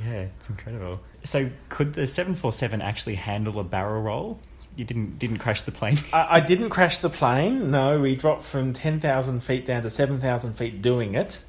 Yeah, 0.05 0.27
it's 0.37 0.49
incredible. 0.49 1.01
So, 1.23 1.49
could 1.67 1.93
the 1.93 2.07
747 2.07 2.81
actually 2.81 3.15
handle 3.15 3.59
a 3.59 3.63
barrel 3.63 4.01
roll? 4.01 4.39
You 4.75 4.85
didn't 4.85 5.19
didn't 5.19 5.39
crash 5.39 5.63
the 5.63 5.71
plane. 5.73 5.97
I, 6.13 6.37
I 6.37 6.39
didn't 6.39 6.69
crash 6.69 6.99
the 6.99 7.09
plane. 7.09 7.69
No, 7.69 7.99
we 7.99 8.15
dropped 8.15 8.45
from 8.45 8.71
ten 8.71 9.01
thousand 9.01 9.41
feet 9.41 9.65
down 9.65 9.81
to 9.81 9.89
seven 9.89 10.21
thousand 10.21 10.53
feet 10.53 10.81
doing 10.81 11.15
it. 11.15 11.41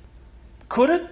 Could 0.68 0.90
it? 0.90 1.08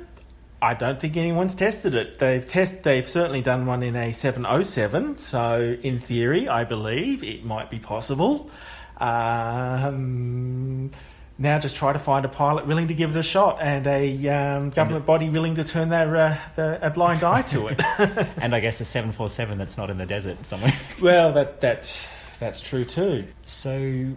I 0.61 0.75
don't 0.75 1.01
think 1.01 1.17
anyone's 1.17 1.55
tested 1.55 1.95
it. 1.95 2.19
They've 2.19 2.45
test. 2.47 2.83
They've 2.83 3.07
certainly 3.07 3.43
done 3.43 3.67
one 3.67 3.83
in 3.85 3.95
a 3.95 4.13
707. 4.13 5.19
So 5.19 5.77
in 5.81 6.01
theory, 6.01 6.49
I 6.49 6.65
believe 6.65 7.23
it 7.23 7.45
might 7.45 7.71
be 7.71 7.79
possible. 7.79 8.51
Um, 8.97 10.91
now 11.39 11.59
just 11.59 11.77
try 11.77 11.93
to 11.93 11.99
find 11.99 12.25
a 12.25 12.29
pilot 12.29 12.67
willing 12.67 12.89
to 12.89 12.95
give 12.95 13.15
it 13.15 13.19
a 13.19 13.23
shot 13.23 13.59
and 13.61 13.87
a 13.87 14.29
um, 14.29 14.71
government 14.71 15.07
body 15.07 15.31
willing 15.31 15.55
to 15.55 15.65
turn 15.65 15.89
their 15.89 16.17
uh, 16.17 16.39
the, 16.57 16.85
a 16.85 16.91
blind 16.91 17.23
eye 17.23 17.43
to 17.43 17.69
it. 17.69 17.81
and 18.41 18.55
I 18.55 18.61
guess 18.61 18.81
a 18.81 18.85
747 18.85 19.57
that's 19.57 19.77
not 19.77 19.89
in 19.89 19.99
the 19.99 20.07
desert 20.07 20.45
somewhere. 20.45 20.77
well, 21.01 21.33
that 21.33 21.61
that 21.61 22.11
that's 22.41 22.61
true 22.61 22.85
too. 22.85 23.27
So, 23.45 24.13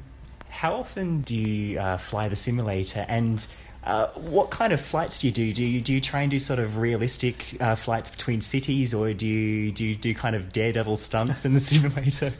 how 0.49 0.73
often 0.73 1.21
do 1.21 1.35
you 1.35 1.79
uh, 1.79 1.97
fly 1.97 2.27
the 2.27 2.35
simulator 2.35 3.05
and 3.07 3.45
uh, 3.83 4.07
what 4.09 4.51
kind 4.51 4.73
of 4.73 4.81
flights 4.81 5.19
do 5.19 5.27
you 5.27 5.33
do? 5.33 5.53
Do 5.53 5.65
you 5.65 5.81
do 5.81 5.93
you 5.93 6.01
try 6.01 6.21
and 6.21 6.29
do 6.29 6.37
sort 6.39 6.59
of 6.59 6.77
realistic 6.77 7.57
uh, 7.59 7.75
flights 7.75 8.09
between 8.09 8.41
cities, 8.41 8.93
or 8.93 9.13
do 9.13 9.27
you 9.27 9.71
do 9.71 9.85
you 9.85 9.95
do 9.95 10.13
kind 10.13 10.35
of 10.35 10.51
daredevil 10.51 10.97
stunts 10.97 11.45
in 11.45 11.53
the 11.53 11.59
simulator? 11.59 12.33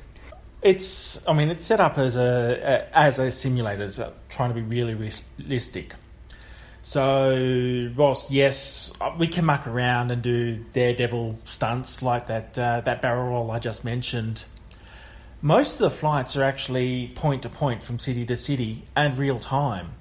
It's, 0.62 1.28
I 1.28 1.34
mean, 1.34 1.50
it's 1.50 1.66
set 1.66 1.80
up 1.80 1.98
as 1.98 2.16
a, 2.16 2.88
as 2.94 3.18
a 3.18 3.32
simulator, 3.32 3.84
it's 3.84 4.00
trying 4.30 4.50
to 4.50 4.56
be 4.56 4.62
really 4.62 4.94
realistic. 5.40 5.96
So, 6.84 7.92
whilst 7.96 8.32
yes, 8.32 8.92
we 9.18 9.28
can 9.28 9.46
muck 9.46 9.68
around 9.68 10.12
and 10.12 10.22
do 10.22 10.58
daredevil 10.74 11.40
stunts 11.46 12.02
like 12.02 12.28
that 12.28 12.58
uh, 12.58 12.82
that 12.82 13.04
barrel 13.04 13.30
roll 13.30 13.52
I 13.52 13.60
just 13.60 13.86
mentioned, 13.86 14.46
most 15.42 15.74
of 15.74 15.80
the 15.80 15.92
flights 15.92 16.36
are 16.36 16.44
actually 16.44 17.12
point 17.16 17.44
to 17.44 17.50
point 17.50 17.84
from 17.84 18.00
city 18.00 18.26
to 18.26 18.36
city 18.36 18.84
and 18.96 19.16
real 19.18 19.40
time. 19.40 19.94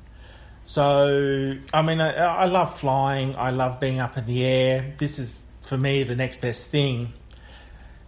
So, 0.64 1.56
I 1.72 1.82
mean, 1.82 2.00
I, 2.00 2.12
I, 2.12 2.44
love 2.44 2.78
flying. 2.78 3.34
I 3.34 3.50
love 3.50 3.80
being 3.80 3.98
up 3.98 4.16
in 4.16 4.26
the 4.26 4.44
air. 4.44 4.94
This 4.98 5.18
is, 5.18 5.42
for 5.62 5.76
me, 5.76 6.04
the 6.04 6.14
next 6.14 6.40
best 6.40 6.68
thing. 6.68 7.12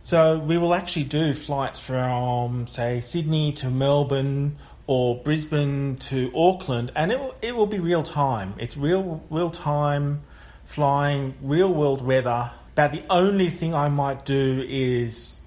So, 0.03 0.39
we 0.39 0.59
will 0.59 0.75
actually 0.75 1.05
do 1.05 1.33
flights 1.33 1.79
from, 1.79 2.67
say, 2.67 3.01
Sydney 3.01 3.53
to 3.55 3.71
Melbourne 3.71 4.57
or 4.87 5.23
Brisbane 5.23 5.97
to 5.97 6.33
Auckland, 6.35 6.91
and 6.97 7.13
it 7.13 7.21
will, 7.21 7.35
it 7.41 7.55
will 7.55 7.67
be 7.67 7.79
real 7.79 8.03
time. 8.03 8.55
It's 8.59 8.77
real, 8.77 9.23
real 9.31 9.51
time 9.51 10.23
flying, 10.65 11.35
real 11.41 11.73
world 11.73 12.05
weather. 12.05 12.51
About 12.73 12.93
the 12.93 13.03
only 13.11 13.49
thing 13.49 13.75
I 13.75 13.89
might 13.89 14.25
do 14.25 14.65
is 14.69 15.41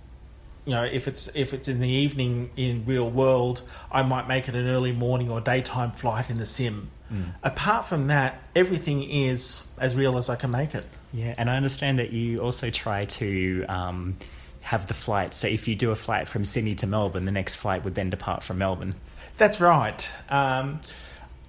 you 0.65 0.73
know, 0.73 0.83
if 0.83 1.07
it's 1.07 1.29
if 1.35 1.53
it's 1.53 1.67
in 1.67 1.79
the 1.79 1.87
evening 1.87 2.49
in 2.57 2.85
real 2.85 3.09
world, 3.09 3.61
I 3.91 4.01
might 4.01 4.27
make 4.27 4.49
it 4.49 4.55
an 4.55 4.67
early 4.67 4.91
morning 4.91 5.29
or 5.29 5.39
daytime 5.39 5.91
flight 5.91 6.29
in 6.29 6.37
the 6.37 6.45
sim. 6.45 6.89
Mm. 7.11 7.35
Apart 7.43 7.85
from 7.85 8.07
that, 8.07 8.41
everything 8.55 9.03
is 9.03 9.67
as 9.77 9.95
real 9.95 10.17
as 10.17 10.27
I 10.27 10.35
can 10.35 10.49
make 10.49 10.73
it. 10.73 10.85
Yeah, 11.13 11.35
and 11.37 11.49
I 11.51 11.55
understand 11.55 11.99
that 11.99 12.11
you 12.11 12.39
also 12.39 12.71
try 12.71 13.05
to 13.05 13.65
um, 13.69 14.17
have 14.65 14.87
the 14.87 14.95
flight. 14.95 15.35
So 15.35 15.47
if 15.47 15.67
you 15.67 15.75
do 15.75 15.91
a 15.91 15.95
flight 15.95 16.27
from 16.27 16.43
Sydney 16.43 16.73
to 16.75 16.87
Melbourne, 16.87 17.25
the 17.25 17.31
next 17.31 17.53
flight 17.53 17.83
would 17.83 17.93
then 17.93 18.09
depart 18.09 18.41
from 18.41 18.57
Melbourne. 18.57 18.95
That's 19.37 19.61
right. 19.61 20.11
Um, 20.27 20.81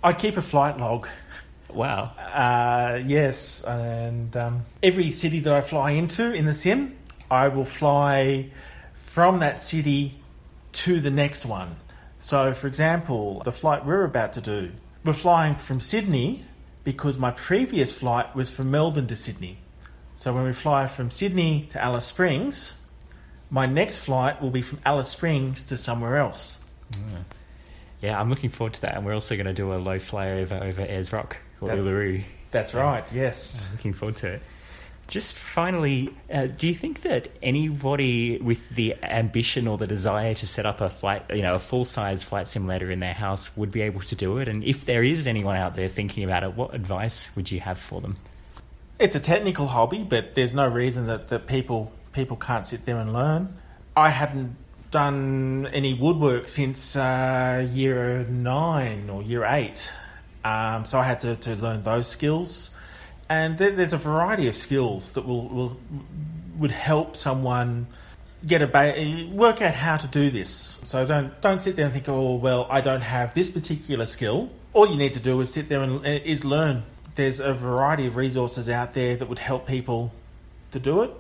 I 0.05 0.13
keep 0.13 0.37
a 0.37 0.43
flight 0.43 0.77
log. 0.77 1.09
Wow. 1.71 2.13
Uh, 2.19 3.01
yes, 3.07 3.65
and 3.65 4.37
um, 4.37 4.67
every 4.83 5.11
city 5.11 5.41
that 5.41 5.53
I 5.53 5.63
fly 5.63 5.93
into 5.93 6.31
in 6.31 6.45
the 6.45 6.53
sim, 6.53 6.95
I 7.31 7.49
will 7.49 7.65
fly 7.65 8.51
from 8.93 9.39
that 9.39 9.59
city 9.59 10.21
to 10.73 11.01
the 11.01 11.11
next 11.11 11.47
one. 11.47 11.77
So, 12.19 12.53
for 12.53 12.67
example, 12.67 13.41
the 13.45 13.53
flight 13.53 13.87
we're 13.87 14.05
about 14.05 14.35
to 14.35 14.43
do, 14.43 14.73
we're 15.05 15.15
flying 15.15 15.55
from 15.55 15.81
Sydney 15.81 16.45
because 16.85 17.17
my 17.17 17.31
previous 17.31 17.93
flight 17.93 18.37
was 18.37 18.51
from 18.51 18.71
Melbourne 18.71 19.07
to 19.07 19.17
Sydney. 19.17 19.57
So, 20.15 20.35
when 20.35 20.45
we 20.45 20.53
fly 20.53 20.87
from 20.87 21.11
Sydney 21.11 21.67
to 21.71 21.83
Alice 21.83 22.05
Springs, 22.05 22.83
my 23.51 23.67
next 23.67 23.99
flight 23.99 24.43
will 24.43 24.51
be 24.51 24.63
from 24.63 24.81
Alice 24.85 25.09
Springs 25.09 25.65
to 25.65 25.77
somewhere 25.77 26.19
else. 26.19 26.59
Mm. 26.93 27.25
Yeah, 28.03 28.21
I'm 28.21 28.29
looking 28.29 28.51
forward 28.51 28.75
to 28.75 28.81
that. 28.83 28.97
And 28.97 29.07
we're 29.07 29.15
also 29.15 29.37
going 29.37 29.47
to 29.47 29.55
do 29.55 29.73
a 29.73 29.77
low 29.77 29.99
flyover 29.99 30.63
over 30.63 30.83
Ayers 30.83 31.13
Rock 31.13 31.39
or 31.61 31.69
that, 31.69 31.79
Uluru. 31.79 32.25
That's 32.51 32.73
so, 32.73 32.83
right, 32.83 33.11
yes. 33.13 33.67
I'm 33.67 33.77
looking 33.77 33.93
forward 33.93 34.17
to 34.19 34.33
it. 34.35 34.43
Just 35.09 35.39
finally, 35.39 36.13
uh, 36.33 36.49
do 36.49 36.67
you 36.67 36.75
think 36.75 37.03
that 37.03 37.29
anybody 37.41 38.39
with 38.39 38.69
the 38.71 38.97
ambition 39.05 39.69
or 39.69 39.79
the 39.79 39.87
desire 39.87 40.35
to 40.35 40.47
set 40.47 40.67
up 40.67 40.81
a 40.81 40.91
flight, 40.91 41.25
you 41.31 41.43
know, 41.43 41.55
a 41.55 41.61
full 41.61 41.85
size 41.85 42.25
flight 42.25 42.49
simulator 42.49 42.91
in 42.91 42.99
their 42.99 43.15
house 43.15 43.57
would 43.57 43.71
be 43.71 43.83
able 43.83 44.01
to 44.01 44.17
do 44.17 44.39
it? 44.39 44.49
And 44.49 44.65
if 44.65 44.85
there 44.85 45.05
is 45.05 45.29
anyone 45.29 45.57
out 45.57 45.77
there 45.77 45.89
thinking 45.89 46.25
about 46.25 46.43
it, 46.43 46.57
what 46.57 46.75
advice 46.75 47.35
would 47.37 47.53
you 47.53 47.61
have 47.61 47.79
for 47.79 48.01
them? 48.01 48.17
It's 48.99 49.15
a 49.15 49.21
technical 49.21 49.69
hobby, 49.69 50.03
but 50.03 50.35
there's 50.35 50.55
no 50.55 50.67
reason 50.67 51.07
that, 51.07 51.29
that 51.29 51.47
people 51.47 51.93
people 52.17 52.37
can't 52.37 52.67
sit 52.67 52.85
there 52.85 52.99
and 52.99 53.13
learn. 53.13 53.57
I 53.95 54.09
hadn't 54.09 54.57
done 54.91 55.69
any 55.73 55.95
woodwork 55.95 56.49
since 56.49 56.97
uh, 56.97 57.69
year 57.73 58.25
nine 58.25 59.09
or 59.09 59.23
year 59.23 59.45
eight, 59.45 59.89
um, 60.45 60.85
so 60.85 60.99
I 60.99 61.05
had 61.05 61.21
to, 61.21 61.37
to 61.37 61.55
learn 61.55 61.85
those 61.85 62.09
skills 62.09 62.71
and 63.29 63.59
there's 63.59 63.93
a 63.93 63.99
variety 63.99 64.47
of 64.49 64.55
skills 64.55 65.13
that 65.13 65.27
will, 65.27 65.49
will 65.49 65.77
would 66.59 66.71
help 66.71 67.17
someone 67.17 67.87
get 68.47 68.63
a 68.63 68.67
ba- 68.67 69.29
work 69.33 69.61
out 69.61 69.75
how 69.75 69.97
to 69.97 70.07
do 70.07 70.31
this. 70.31 70.77
So 70.85 71.05
don't 71.05 71.41
don't 71.41 71.59
sit 71.59 71.77
there 71.77 71.87
and 71.87 71.95
think, 71.95 72.09
oh 72.09 72.35
well, 72.35 72.67
I 72.71 72.81
don't 72.81 73.03
have 73.03 73.35
this 73.35 73.51
particular 73.51 74.07
skill. 74.07 74.51
All 74.73 74.89
you 74.89 74.97
need 74.97 75.15
to 75.15 75.21
do 75.21 75.41
is 75.41 75.53
sit 75.53 75.69
there 75.69 75.83
and 75.83 76.05
is 76.07 76.45
learn. 76.45 76.85
There's 77.15 77.41
a 77.41 77.55
variety 77.55 78.07
of 78.07 78.17
resources 78.17 78.69
out 78.69 78.93
there 78.95 79.17
that 79.17 79.29
would 79.29 79.39
help 79.39 79.67
people 79.67 80.13
to 80.71 80.79
do 80.79 81.03
it. 81.03 81.11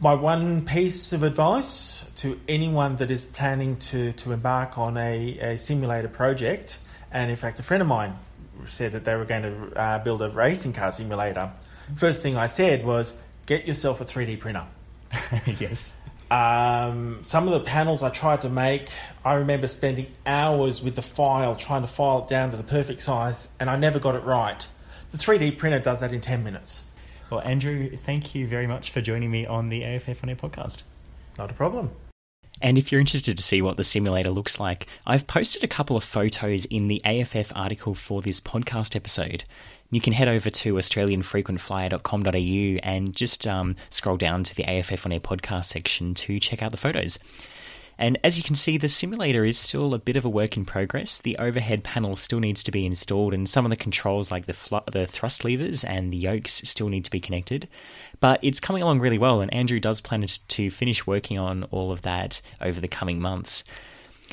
My 0.00 0.14
one 0.14 0.66
piece 0.66 1.12
of 1.12 1.22
advice 1.22 2.04
to 2.16 2.38
anyone 2.48 2.96
that 2.96 3.10
is 3.10 3.24
planning 3.24 3.76
to, 3.76 4.12
to 4.12 4.32
embark 4.32 4.76
on 4.76 4.96
a, 4.96 5.38
a 5.38 5.58
simulator 5.58 6.08
project, 6.08 6.78
and 7.12 7.30
in 7.30 7.36
fact, 7.36 7.58
a 7.58 7.62
friend 7.62 7.80
of 7.80 7.88
mine 7.88 8.18
said 8.64 8.92
that 8.92 9.04
they 9.04 9.14
were 9.14 9.24
going 9.24 9.42
to 9.42 9.80
uh, 9.80 9.98
build 10.00 10.22
a 10.22 10.28
racing 10.30 10.72
car 10.72 10.92
simulator, 10.92 11.50
first 11.96 12.22
thing 12.22 12.36
I 12.36 12.46
said 12.46 12.84
was 12.84 13.12
get 13.46 13.66
yourself 13.66 14.00
a 14.00 14.04
3D 14.04 14.40
printer. 14.40 14.66
yes. 15.58 16.00
Um, 16.30 17.18
some 17.22 17.46
of 17.46 17.54
the 17.54 17.60
panels 17.60 18.02
I 18.02 18.10
tried 18.10 18.40
to 18.42 18.48
make, 18.48 18.90
I 19.24 19.34
remember 19.34 19.66
spending 19.66 20.06
hours 20.26 20.82
with 20.82 20.96
the 20.96 21.02
file 21.02 21.54
trying 21.54 21.82
to 21.82 21.88
file 21.88 22.24
it 22.24 22.28
down 22.28 22.50
to 22.50 22.56
the 22.56 22.62
perfect 22.62 23.02
size, 23.02 23.48
and 23.60 23.68
I 23.70 23.76
never 23.76 23.98
got 23.98 24.14
it 24.14 24.24
right. 24.24 24.66
The 25.12 25.18
3D 25.18 25.58
printer 25.58 25.78
does 25.78 26.00
that 26.00 26.12
in 26.12 26.20
10 26.20 26.42
minutes. 26.42 26.84
Well, 27.30 27.40
Andrew, 27.40 27.96
thank 27.96 28.34
you 28.34 28.46
very 28.46 28.66
much 28.66 28.90
for 28.90 29.00
joining 29.00 29.30
me 29.30 29.46
on 29.46 29.66
the 29.66 29.82
AFF 29.82 30.22
On 30.22 30.28
Air 30.28 30.36
podcast. 30.36 30.82
Not 31.38 31.50
a 31.50 31.54
problem. 31.54 31.90
And 32.62 32.78
if 32.78 32.92
you're 32.92 33.00
interested 33.00 33.36
to 33.36 33.42
see 33.42 33.60
what 33.60 33.76
the 33.76 33.84
simulator 33.84 34.30
looks 34.30 34.60
like, 34.60 34.86
I've 35.06 35.26
posted 35.26 35.64
a 35.64 35.68
couple 35.68 35.96
of 35.96 36.04
photos 36.04 36.64
in 36.66 36.88
the 36.88 37.02
AFF 37.04 37.52
article 37.54 37.94
for 37.94 38.22
this 38.22 38.40
podcast 38.40 38.94
episode. 38.94 39.44
You 39.90 40.00
can 40.00 40.12
head 40.12 40.28
over 40.28 40.50
to 40.50 40.74
AustralianFrequentFlyer.com.au 40.74 42.88
and 42.88 43.14
just 43.14 43.46
um, 43.46 43.76
scroll 43.90 44.16
down 44.16 44.44
to 44.44 44.54
the 44.54 44.64
AFF 44.64 45.04
on 45.04 45.12
Air 45.12 45.20
podcast 45.20 45.66
section 45.66 46.14
to 46.14 46.40
check 46.40 46.62
out 46.62 46.70
the 46.70 46.76
photos. 46.76 47.18
And 47.98 48.18
as 48.24 48.36
you 48.36 48.42
can 48.42 48.54
see, 48.54 48.76
the 48.76 48.88
simulator 48.88 49.44
is 49.44 49.56
still 49.56 49.94
a 49.94 49.98
bit 49.98 50.16
of 50.16 50.24
a 50.24 50.28
work 50.30 50.56
in 50.56 50.64
progress. 50.64 51.18
The 51.18 51.38
overhead 51.38 51.84
panel 51.84 52.16
still 52.16 52.40
needs 52.40 52.62
to 52.64 52.72
be 52.72 52.86
installed, 52.86 53.34
and 53.34 53.48
some 53.48 53.64
of 53.64 53.70
the 53.70 53.76
controls, 53.76 54.30
like 54.30 54.46
the, 54.46 54.52
fl- 54.52 54.78
the 54.90 55.06
thrust 55.06 55.44
levers 55.44 55.84
and 55.84 56.12
the 56.12 56.16
yokes, 56.16 56.62
still 56.64 56.88
need 56.88 57.04
to 57.04 57.10
be 57.10 57.20
connected. 57.20 57.68
But 58.20 58.40
it's 58.42 58.60
coming 58.60 58.82
along 58.82 59.00
really 59.00 59.18
well, 59.18 59.40
and 59.40 59.52
Andrew 59.52 59.80
does 59.80 60.00
plan 60.00 60.24
to 60.24 60.70
finish 60.70 61.06
working 61.06 61.38
on 61.38 61.64
all 61.64 61.92
of 61.92 62.02
that 62.02 62.40
over 62.60 62.80
the 62.80 62.88
coming 62.88 63.20
months. 63.20 63.64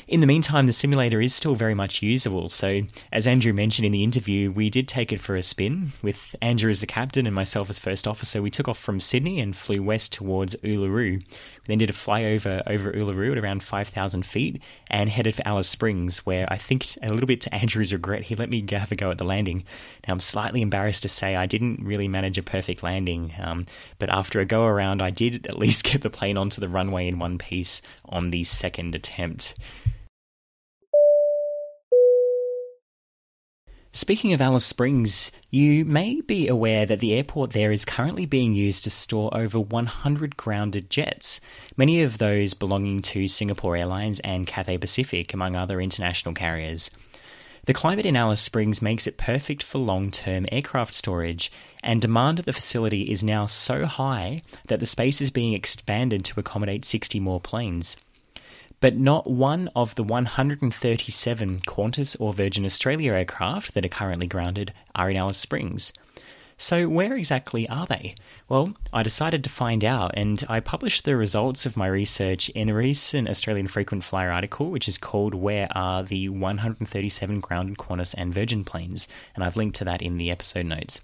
In 0.08 0.20
the 0.20 0.26
meantime, 0.26 0.66
the 0.66 0.72
simulator 0.72 1.20
is 1.20 1.34
still 1.34 1.54
very 1.54 1.74
much 1.74 2.02
usable. 2.02 2.48
So, 2.48 2.82
as 3.12 3.26
Andrew 3.26 3.52
mentioned 3.52 3.86
in 3.86 3.92
the 3.92 4.02
interview, 4.02 4.50
we 4.50 4.68
did 4.68 4.88
take 4.88 5.12
it 5.12 5.20
for 5.20 5.36
a 5.36 5.42
spin. 5.42 5.92
With 6.02 6.34
Andrew 6.42 6.70
as 6.70 6.80
the 6.80 6.86
captain 6.86 7.26
and 7.26 7.34
myself 7.34 7.70
as 7.70 7.78
first 7.78 8.08
officer, 8.08 8.42
we 8.42 8.50
took 8.50 8.68
off 8.68 8.78
from 8.78 9.00
Sydney 9.00 9.40
and 9.40 9.56
flew 9.56 9.82
west 9.82 10.12
towards 10.12 10.56
Uluru. 10.56 11.24
We 11.62 11.72
then 11.72 11.78
did 11.78 11.90
a 11.90 11.92
flyover 11.92 12.62
over 12.66 12.92
Uluru 12.92 13.32
at 13.32 13.38
around 13.38 13.62
5,000 13.62 14.26
feet 14.26 14.60
and 14.88 15.08
headed 15.08 15.36
for 15.36 15.46
Alice 15.46 15.68
Springs, 15.68 16.26
where 16.26 16.46
I 16.50 16.56
think, 16.56 16.96
a 17.02 17.10
little 17.10 17.26
bit 17.26 17.40
to 17.42 17.54
Andrew's 17.54 17.92
regret, 17.92 18.22
he 18.22 18.34
let 18.34 18.50
me 18.50 18.64
have 18.70 18.90
a 18.90 18.96
go 18.96 19.10
at 19.10 19.18
the 19.18 19.24
landing. 19.24 19.64
Now, 20.06 20.14
I'm 20.14 20.20
slightly 20.20 20.60
embarrassed 20.60 21.02
to 21.02 21.08
say 21.08 21.36
I 21.36 21.46
didn't 21.46 21.84
really 21.84 22.08
manage 22.08 22.38
a 22.38 22.42
perfect 22.42 22.82
landing, 22.82 23.32
um, 23.38 23.66
but 23.98 24.10
after 24.10 24.40
a 24.40 24.44
go 24.44 24.64
around, 24.64 25.00
I 25.00 25.10
did 25.10 25.46
at 25.46 25.58
least 25.58 25.84
get 25.90 26.00
the 26.00 26.10
plane 26.10 26.36
onto 26.36 26.60
the 26.60 26.68
runway 26.68 27.06
in 27.06 27.18
one 27.18 27.38
piece 27.38 27.80
on 28.04 28.30
the 28.30 28.44
second 28.44 28.94
attempt. 28.94 29.54
Speaking 33.94 34.32
of 34.32 34.40
Alice 34.40 34.64
Springs, 34.64 35.30
you 35.50 35.84
may 35.84 36.22
be 36.22 36.48
aware 36.48 36.86
that 36.86 37.00
the 37.00 37.12
airport 37.12 37.50
there 37.50 37.70
is 37.70 37.84
currently 37.84 38.24
being 38.24 38.54
used 38.54 38.84
to 38.84 38.90
store 38.90 39.28
over 39.36 39.60
100 39.60 40.34
grounded 40.34 40.88
jets, 40.88 41.40
many 41.76 42.00
of 42.00 42.16
those 42.16 42.54
belonging 42.54 43.02
to 43.02 43.28
Singapore 43.28 43.76
Airlines 43.76 44.18
and 44.20 44.46
Cathay 44.46 44.78
Pacific, 44.78 45.34
among 45.34 45.56
other 45.56 45.78
international 45.78 46.32
carriers. 46.32 46.90
The 47.66 47.74
climate 47.74 48.06
in 48.06 48.16
Alice 48.16 48.40
Springs 48.40 48.80
makes 48.80 49.06
it 49.06 49.18
perfect 49.18 49.62
for 49.62 49.76
long 49.76 50.10
term 50.10 50.46
aircraft 50.50 50.94
storage, 50.94 51.52
and 51.82 52.00
demand 52.00 52.38
at 52.38 52.46
the 52.46 52.54
facility 52.54 53.10
is 53.10 53.22
now 53.22 53.44
so 53.44 53.84
high 53.84 54.40
that 54.68 54.80
the 54.80 54.86
space 54.86 55.20
is 55.20 55.30
being 55.30 55.52
expanded 55.52 56.24
to 56.24 56.40
accommodate 56.40 56.86
60 56.86 57.20
more 57.20 57.42
planes. 57.42 57.98
But 58.82 58.96
not 58.96 59.30
one 59.30 59.70
of 59.76 59.94
the 59.94 60.02
137 60.02 61.60
Qantas 61.60 62.16
or 62.18 62.32
Virgin 62.34 62.64
Australia 62.66 63.12
aircraft 63.12 63.74
that 63.74 63.84
are 63.84 63.88
currently 63.88 64.26
grounded 64.26 64.74
are 64.96 65.08
in 65.08 65.16
Alice 65.16 65.38
Springs. 65.38 65.92
So, 66.58 66.88
where 66.88 67.14
exactly 67.14 67.68
are 67.68 67.86
they? 67.86 68.16
Well, 68.48 68.74
I 68.92 69.04
decided 69.04 69.44
to 69.44 69.50
find 69.50 69.84
out, 69.84 70.12
and 70.14 70.44
I 70.48 70.58
published 70.58 71.04
the 71.04 71.16
results 71.16 71.64
of 71.64 71.76
my 71.76 71.86
research 71.86 72.48
in 72.50 72.68
a 72.68 72.74
recent 72.74 73.28
Australian 73.28 73.68
Frequent 73.68 74.02
Flyer 74.02 74.32
article, 74.32 74.70
which 74.70 74.88
is 74.88 74.98
called 74.98 75.34
Where 75.34 75.68
Are 75.76 76.02
the 76.02 76.28
137 76.28 77.40
Grounded 77.40 77.78
Qantas 77.78 78.14
and 78.18 78.34
Virgin 78.34 78.64
Planes? 78.64 79.06
And 79.34 79.44
I've 79.44 79.56
linked 79.56 79.76
to 79.76 79.84
that 79.84 80.02
in 80.02 80.18
the 80.18 80.30
episode 80.30 80.66
notes. 80.66 81.00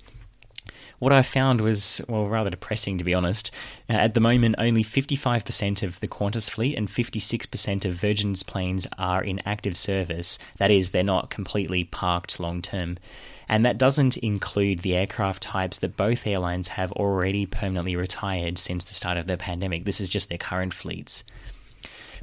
What 0.99 1.13
I 1.13 1.23
found 1.23 1.61
was, 1.61 2.01
well, 2.09 2.27
rather 2.27 2.51
depressing 2.51 2.99
to 2.99 3.05
be 3.05 3.15
honest. 3.15 3.51
Uh, 3.89 3.95
at 3.95 4.15
the 4.15 4.21
moment, 4.21 4.57
only 4.59 4.83
55% 4.83 5.83
of 5.83 6.01
the 6.01 6.09
Qantas 6.09 6.51
fleet 6.51 6.77
and 6.77 6.89
56% 6.89 7.85
of 7.85 7.95
Virgin's 7.95 8.43
planes 8.43 8.87
are 8.99 9.23
in 9.23 9.41
active 9.47 9.77
service. 9.77 10.39
That 10.59 10.71
is, 10.71 10.91
they're 10.91 11.05
not 11.05 11.31
completely 11.31 11.85
parked 11.85 12.41
long 12.41 12.63
term. 12.63 12.99
And 13.49 13.65
that 13.65 13.79
doesn't 13.79 14.17
include 14.19 14.81
the 14.81 14.95
aircraft 14.95 15.43
types 15.43 15.79
that 15.79 15.97
both 15.97 16.27
airlines 16.27 16.69
have 16.69 16.93
already 16.93 17.47
permanently 17.47 17.97
retired 17.97 18.59
since 18.59 18.85
the 18.85 18.93
start 18.93 19.17
of 19.17 19.27
the 19.27 19.39
pandemic. 19.39 19.85
This 19.85 20.01
is 20.01 20.11
just 20.11 20.29
their 20.29 20.37
current 20.37 20.75
fleets. 20.75 21.25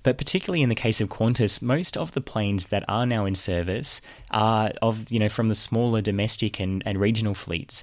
But 0.04 0.20
particularly 0.20 0.62
in 0.62 0.70
the 0.70 0.76
case 0.76 1.02
of 1.02 1.10
Qantas, 1.10 1.64
most 1.64 1.98
of 1.98 2.12
the 2.12 2.22
planes 2.22 2.68
that 2.68 2.84
are 2.88 3.08
now 3.08 3.26
in 3.26 3.34
service 3.34 4.02
are 4.30 4.72
of 4.80 5.10
you 5.12 5.18
know 5.18 5.30
from 5.30 5.48
the 5.48 5.56
smaller 5.56 6.00
domestic 6.00 6.60
and, 6.60 6.84
and 6.86 7.00
regional 7.00 7.34
fleets. 7.34 7.82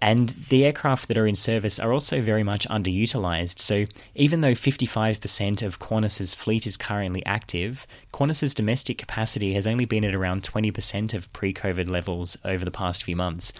And 0.00 0.30
the 0.48 0.64
aircraft 0.64 1.08
that 1.08 1.18
are 1.18 1.26
in 1.26 1.34
service 1.34 1.78
are 1.78 1.92
also 1.92 2.20
very 2.20 2.42
much 2.42 2.68
underutilized. 2.68 3.58
So, 3.58 3.86
even 4.14 4.40
though 4.40 4.52
55% 4.52 5.62
of 5.62 5.78
Qantas's 5.78 6.34
fleet 6.34 6.66
is 6.66 6.76
currently 6.76 7.24
active, 7.24 7.86
Qantas's 8.12 8.54
domestic 8.54 8.98
capacity 8.98 9.54
has 9.54 9.66
only 9.66 9.84
been 9.84 10.04
at 10.04 10.14
around 10.14 10.42
20% 10.42 11.14
of 11.14 11.32
pre 11.32 11.52
COVID 11.52 11.88
levels 11.88 12.36
over 12.44 12.64
the 12.64 12.70
past 12.70 13.02
few 13.02 13.16
months. 13.16 13.52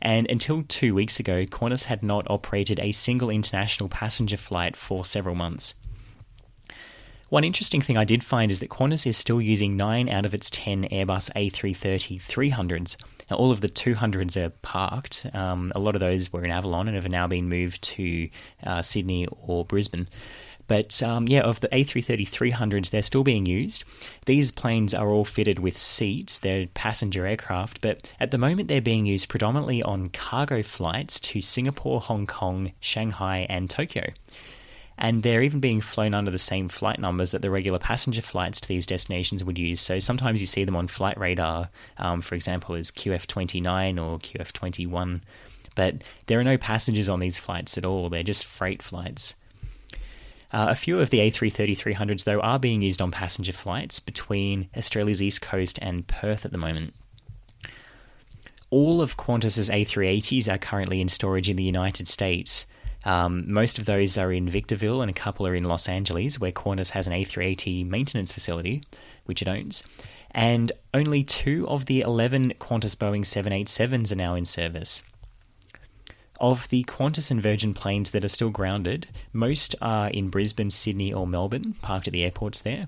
And 0.00 0.30
until 0.30 0.62
two 0.62 0.94
weeks 0.94 1.18
ago, 1.18 1.44
Qantas 1.44 1.84
had 1.84 2.02
not 2.02 2.26
operated 2.30 2.78
a 2.78 2.92
single 2.92 3.30
international 3.30 3.88
passenger 3.88 4.36
flight 4.36 4.76
for 4.76 5.04
several 5.04 5.34
months. 5.34 5.74
One 7.30 7.44
interesting 7.44 7.82
thing 7.82 7.98
I 7.98 8.04
did 8.04 8.24
find 8.24 8.50
is 8.50 8.60
that 8.60 8.70
Qantas 8.70 9.06
is 9.06 9.16
still 9.16 9.40
using 9.40 9.76
9 9.76 10.08
out 10.08 10.24
of 10.24 10.32
its 10.32 10.48
10 10.48 10.88
Airbus 10.88 11.30
A330 11.34 12.22
300s. 12.22 12.96
Now, 13.30 13.36
all 13.36 13.50
of 13.50 13.60
the 13.60 13.68
200s 13.68 14.36
are 14.36 14.50
parked. 14.50 15.26
Um, 15.34 15.72
a 15.74 15.78
lot 15.78 15.94
of 15.94 16.00
those 16.00 16.32
were 16.32 16.44
in 16.44 16.50
Avalon 16.50 16.88
and 16.88 16.96
have 16.96 17.08
now 17.08 17.26
been 17.26 17.48
moved 17.48 17.82
to 17.82 18.28
uh, 18.64 18.82
Sydney 18.82 19.26
or 19.30 19.64
Brisbane. 19.64 20.08
But 20.66 21.02
um, 21.02 21.26
yeah, 21.26 21.40
of 21.40 21.60
the 21.60 21.68
A330 21.68 22.28
300s, 22.28 22.90
they're 22.90 23.02
still 23.02 23.24
being 23.24 23.46
used. 23.46 23.84
These 24.26 24.50
planes 24.50 24.94
are 24.94 25.08
all 25.08 25.24
fitted 25.24 25.58
with 25.58 25.78
seats, 25.78 26.38
they're 26.38 26.66
passenger 26.68 27.26
aircraft, 27.26 27.80
but 27.80 28.12
at 28.20 28.30
the 28.30 28.38
moment 28.38 28.68
they're 28.68 28.82
being 28.82 29.06
used 29.06 29.30
predominantly 29.30 29.82
on 29.82 30.10
cargo 30.10 30.62
flights 30.62 31.18
to 31.20 31.40
Singapore, 31.40 32.00
Hong 32.00 32.26
Kong, 32.26 32.72
Shanghai, 32.80 33.46
and 33.48 33.70
Tokyo 33.70 34.12
and 34.98 35.22
they're 35.22 35.42
even 35.42 35.60
being 35.60 35.80
flown 35.80 36.12
under 36.12 36.30
the 36.30 36.38
same 36.38 36.68
flight 36.68 36.98
numbers 36.98 37.30
that 37.30 37.40
the 37.40 37.50
regular 37.50 37.78
passenger 37.78 38.20
flights 38.20 38.60
to 38.60 38.68
these 38.68 38.86
destinations 38.86 39.44
would 39.44 39.56
use. 39.56 39.80
So 39.80 40.00
sometimes 40.00 40.40
you 40.40 40.46
see 40.46 40.64
them 40.64 40.76
on 40.76 40.88
flight 40.88 41.16
radar, 41.18 41.70
um, 41.98 42.20
for 42.20 42.34
example, 42.34 42.74
as 42.74 42.90
QF29 42.90 43.96
or 43.96 44.18
QF21, 44.18 45.20
but 45.76 46.02
there 46.26 46.40
are 46.40 46.44
no 46.44 46.58
passengers 46.58 47.08
on 47.08 47.20
these 47.20 47.38
flights 47.38 47.78
at 47.78 47.84
all. 47.84 48.08
They're 48.08 48.24
just 48.24 48.44
freight 48.44 48.82
flights. 48.82 49.36
Uh, 50.50 50.66
a 50.70 50.74
few 50.74 50.98
of 50.98 51.10
the 51.10 51.18
A330 51.18 51.76
300s, 51.76 52.24
though, 52.24 52.40
are 52.40 52.58
being 52.58 52.82
used 52.82 53.00
on 53.00 53.12
passenger 53.12 53.52
flights 53.52 54.00
between 54.00 54.68
Australia's 54.76 55.22
east 55.22 55.42
coast 55.42 55.78
and 55.80 56.08
Perth 56.08 56.44
at 56.44 56.52
the 56.52 56.58
moment. 56.58 56.94
All 58.70 59.00
of 59.00 59.16
Qantas's 59.16 59.68
A380s 59.68 60.52
are 60.52 60.58
currently 60.58 61.00
in 61.00 61.08
storage 61.08 61.48
in 61.48 61.56
the 61.56 61.62
United 61.62 62.08
States, 62.08 62.66
um, 63.04 63.50
most 63.50 63.78
of 63.78 63.84
those 63.84 64.18
are 64.18 64.32
in 64.32 64.48
Victorville 64.48 65.00
and 65.00 65.10
a 65.10 65.14
couple 65.14 65.46
are 65.46 65.54
in 65.54 65.64
Los 65.64 65.88
Angeles, 65.88 66.40
where 66.40 66.52
Qantas 66.52 66.90
has 66.90 67.06
an 67.06 67.12
A380 67.12 67.88
maintenance 67.88 68.32
facility, 68.32 68.82
which 69.24 69.42
it 69.42 69.48
owns. 69.48 69.82
And 70.30 70.72
only 70.92 71.24
two 71.24 71.66
of 71.68 71.86
the 71.86 72.00
11 72.00 72.54
Qantas 72.58 72.96
Boeing 72.96 73.22
787s 73.22 74.12
are 74.12 74.16
now 74.16 74.34
in 74.34 74.44
service. 74.44 75.02
Of 76.40 76.68
the 76.68 76.84
Qantas 76.84 77.30
and 77.30 77.42
Virgin 77.42 77.74
planes 77.74 78.10
that 78.10 78.24
are 78.24 78.28
still 78.28 78.50
grounded, 78.50 79.08
most 79.32 79.74
are 79.80 80.08
in 80.08 80.28
Brisbane, 80.28 80.70
Sydney, 80.70 81.12
or 81.12 81.26
Melbourne, 81.26 81.74
parked 81.82 82.06
at 82.06 82.12
the 82.12 82.22
airports 82.22 82.60
there. 82.60 82.84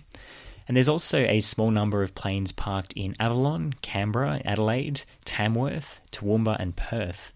And 0.69 0.77
there's 0.77 0.89
also 0.89 1.25
a 1.25 1.41
small 1.41 1.73
number 1.73 2.05
of 2.05 2.15
planes 2.15 2.53
parked 2.53 2.93
in 2.93 3.17
Avalon, 3.19 3.75
Canberra, 3.83 4.41
Adelaide, 4.45 5.03
Tamworth, 5.25 6.01
Toowoomba, 6.13 6.57
and 6.61 6.77
Perth. 6.77 7.33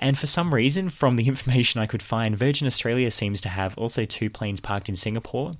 And 0.00 0.18
for 0.18 0.26
some 0.26 0.52
reason, 0.52 0.88
from 0.88 1.14
the 1.14 1.28
information 1.28 1.80
I 1.80 1.86
could 1.86 2.02
find, 2.02 2.36
Virgin 2.36 2.66
Australia 2.66 3.10
seems 3.12 3.40
to 3.42 3.48
have 3.48 3.78
also 3.78 4.04
two 4.04 4.30
planes 4.30 4.60
parked 4.60 4.88
in 4.88 4.96
Singapore 4.96 5.52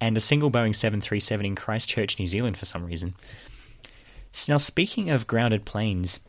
and 0.00 0.16
a 0.16 0.20
single 0.20 0.50
Boeing 0.50 0.74
737 0.74 1.44
in 1.44 1.56
Christchurch, 1.56 2.18
New 2.18 2.26
Zealand, 2.26 2.58
for 2.58 2.66
some 2.66 2.84
reason. 2.84 3.14
Now, 4.48 4.58
speaking 4.58 5.08
of 5.08 5.26
grounded 5.26 5.64
planes, 5.64 6.20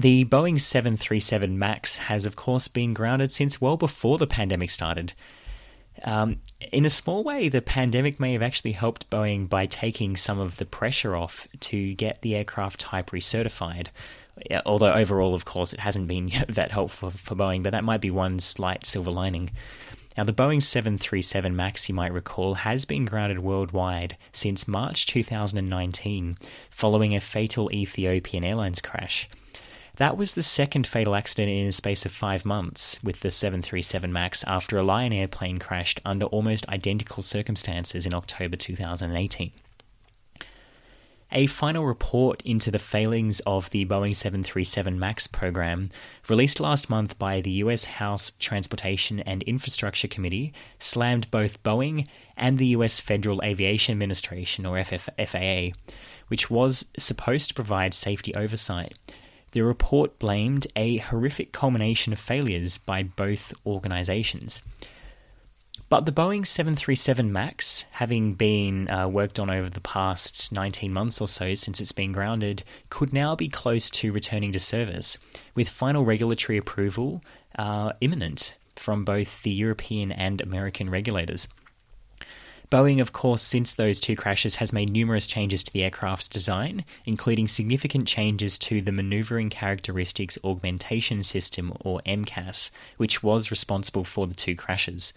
the 0.00 0.24
Boeing 0.24 0.60
737 0.60 1.56
MAX 1.56 1.96
has, 1.98 2.26
of 2.26 2.34
course, 2.34 2.66
been 2.66 2.92
grounded 2.92 3.30
since 3.30 3.60
well 3.60 3.76
before 3.76 4.18
the 4.18 4.26
pandemic 4.26 4.70
started. 4.70 5.12
Um, 6.02 6.40
in 6.72 6.84
a 6.84 6.90
small 6.90 7.22
way, 7.22 7.48
the 7.48 7.62
pandemic 7.62 8.18
may 8.18 8.32
have 8.32 8.42
actually 8.42 8.72
helped 8.72 9.08
Boeing 9.08 9.48
by 9.48 9.66
taking 9.66 10.16
some 10.16 10.40
of 10.40 10.56
the 10.56 10.64
pressure 10.64 11.14
off 11.14 11.46
to 11.60 11.94
get 11.94 12.22
the 12.22 12.34
aircraft 12.34 12.80
type 12.80 13.10
recertified 13.10 13.86
although 14.66 14.92
overall, 14.92 15.34
of 15.34 15.44
course, 15.44 15.72
it 15.72 15.80
hasn't 15.80 16.08
been 16.08 16.30
that 16.48 16.72
helpful 16.72 17.10
for 17.10 17.34
Boeing, 17.34 17.62
but 17.62 17.70
that 17.70 17.84
might 17.84 18.00
be 18.00 18.10
one 18.10 18.38
slight 18.38 18.86
silver 18.86 19.10
lining. 19.10 19.50
Now, 20.16 20.24
the 20.24 20.32
Boeing 20.32 20.62
737 20.62 21.56
MAX, 21.56 21.88
you 21.88 21.94
might 21.94 22.12
recall, 22.12 22.54
has 22.54 22.84
been 22.84 23.04
grounded 23.04 23.40
worldwide 23.40 24.16
since 24.32 24.68
March 24.68 25.06
2019 25.06 26.38
following 26.70 27.16
a 27.16 27.20
fatal 27.20 27.72
Ethiopian 27.72 28.44
Airlines 28.44 28.80
crash. 28.80 29.28
That 29.96 30.16
was 30.16 30.34
the 30.34 30.42
second 30.42 30.86
fatal 30.86 31.14
accident 31.14 31.50
in 31.50 31.66
a 31.66 31.72
space 31.72 32.04
of 32.04 32.12
five 32.12 32.44
months 32.44 32.98
with 33.02 33.20
the 33.20 33.30
737 33.30 34.12
MAX 34.12 34.44
after 34.44 34.76
a 34.76 34.82
Lion 34.82 35.12
Air 35.12 35.28
plane 35.28 35.58
crashed 35.58 36.00
under 36.04 36.26
almost 36.26 36.68
identical 36.68 37.22
circumstances 37.22 38.04
in 38.06 38.14
October 38.14 38.56
2018. 38.56 39.52
A 41.36 41.46
final 41.48 41.84
report 41.84 42.42
into 42.44 42.70
the 42.70 42.78
failings 42.78 43.40
of 43.40 43.68
the 43.70 43.84
Boeing 43.84 44.14
737 44.14 44.96
MAX 44.96 45.26
program, 45.26 45.88
released 46.28 46.60
last 46.60 46.88
month 46.88 47.18
by 47.18 47.40
the 47.40 47.50
US 47.50 47.86
House 47.86 48.30
Transportation 48.38 49.18
and 49.18 49.42
Infrastructure 49.42 50.06
Committee, 50.06 50.52
slammed 50.78 51.28
both 51.32 51.60
Boeing 51.64 52.06
and 52.36 52.56
the 52.56 52.68
US 52.68 53.00
Federal 53.00 53.42
Aviation 53.42 53.90
Administration, 53.90 54.64
or 54.64 54.80
FAA, 54.84 55.70
which 56.28 56.50
was 56.50 56.86
supposed 56.96 57.48
to 57.48 57.54
provide 57.54 57.94
safety 57.94 58.32
oversight. 58.36 58.94
The 59.50 59.62
report 59.62 60.20
blamed 60.20 60.68
a 60.76 60.98
horrific 60.98 61.50
culmination 61.50 62.12
of 62.12 62.20
failures 62.20 62.78
by 62.78 63.02
both 63.02 63.52
organizations. 63.66 64.62
But 65.94 66.06
the 66.06 66.12
Boeing 66.12 66.44
737 66.44 67.32
MAX, 67.32 67.84
having 67.92 68.34
been 68.34 68.90
uh, 68.90 69.06
worked 69.06 69.38
on 69.38 69.48
over 69.48 69.70
the 69.70 69.80
past 69.80 70.50
19 70.50 70.92
months 70.92 71.20
or 71.20 71.28
so 71.28 71.54
since 71.54 71.80
it's 71.80 71.92
been 71.92 72.10
grounded, 72.10 72.64
could 72.90 73.12
now 73.12 73.36
be 73.36 73.48
close 73.48 73.90
to 73.90 74.10
returning 74.10 74.50
to 74.50 74.58
service, 74.58 75.18
with 75.54 75.68
final 75.68 76.04
regulatory 76.04 76.58
approval 76.58 77.22
uh, 77.56 77.92
imminent 78.00 78.56
from 78.74 79.04
both 79.04 79.44
the 79.44 79.52
European 79.52 80.10
and 80.10 80.40
American 80.40 80.90
regulators. 80.90 81.46
Boeing, 82.72 83.00
of 83.00 83.12
course, 83.12 83.42
since 83.42 83.72
those 83.72 84.00
two 84.00 84.16
crashes, 84.16 84.56
has 84.56 84.72
made 84.72 84.90
numerous 84.90 85.28
changes 85.28 85.62
to 85.62 85.72
the 85.72 85.84
aircraft's 85.84 86.28
design, 86.28 86.84
including 87.06 87.46
significant 87.46 88.08
changes 88.08 88.58
to 88.58 88.80
the 88.80 88.90
Maneuvering 88.90 89.48
Characteristics 89.48 90.38
Augmentation 90.42 91.22
System, 91.22 91.72
or 91.84 92.00
MCAS, 92.04 92.70
which 92.96 93.22
was 93.22 93.52
responsible 93.52 94.02
for 94.02 94.26
the 94.26 94.34
two 94.34 94.56
crashes. 94.56 95.12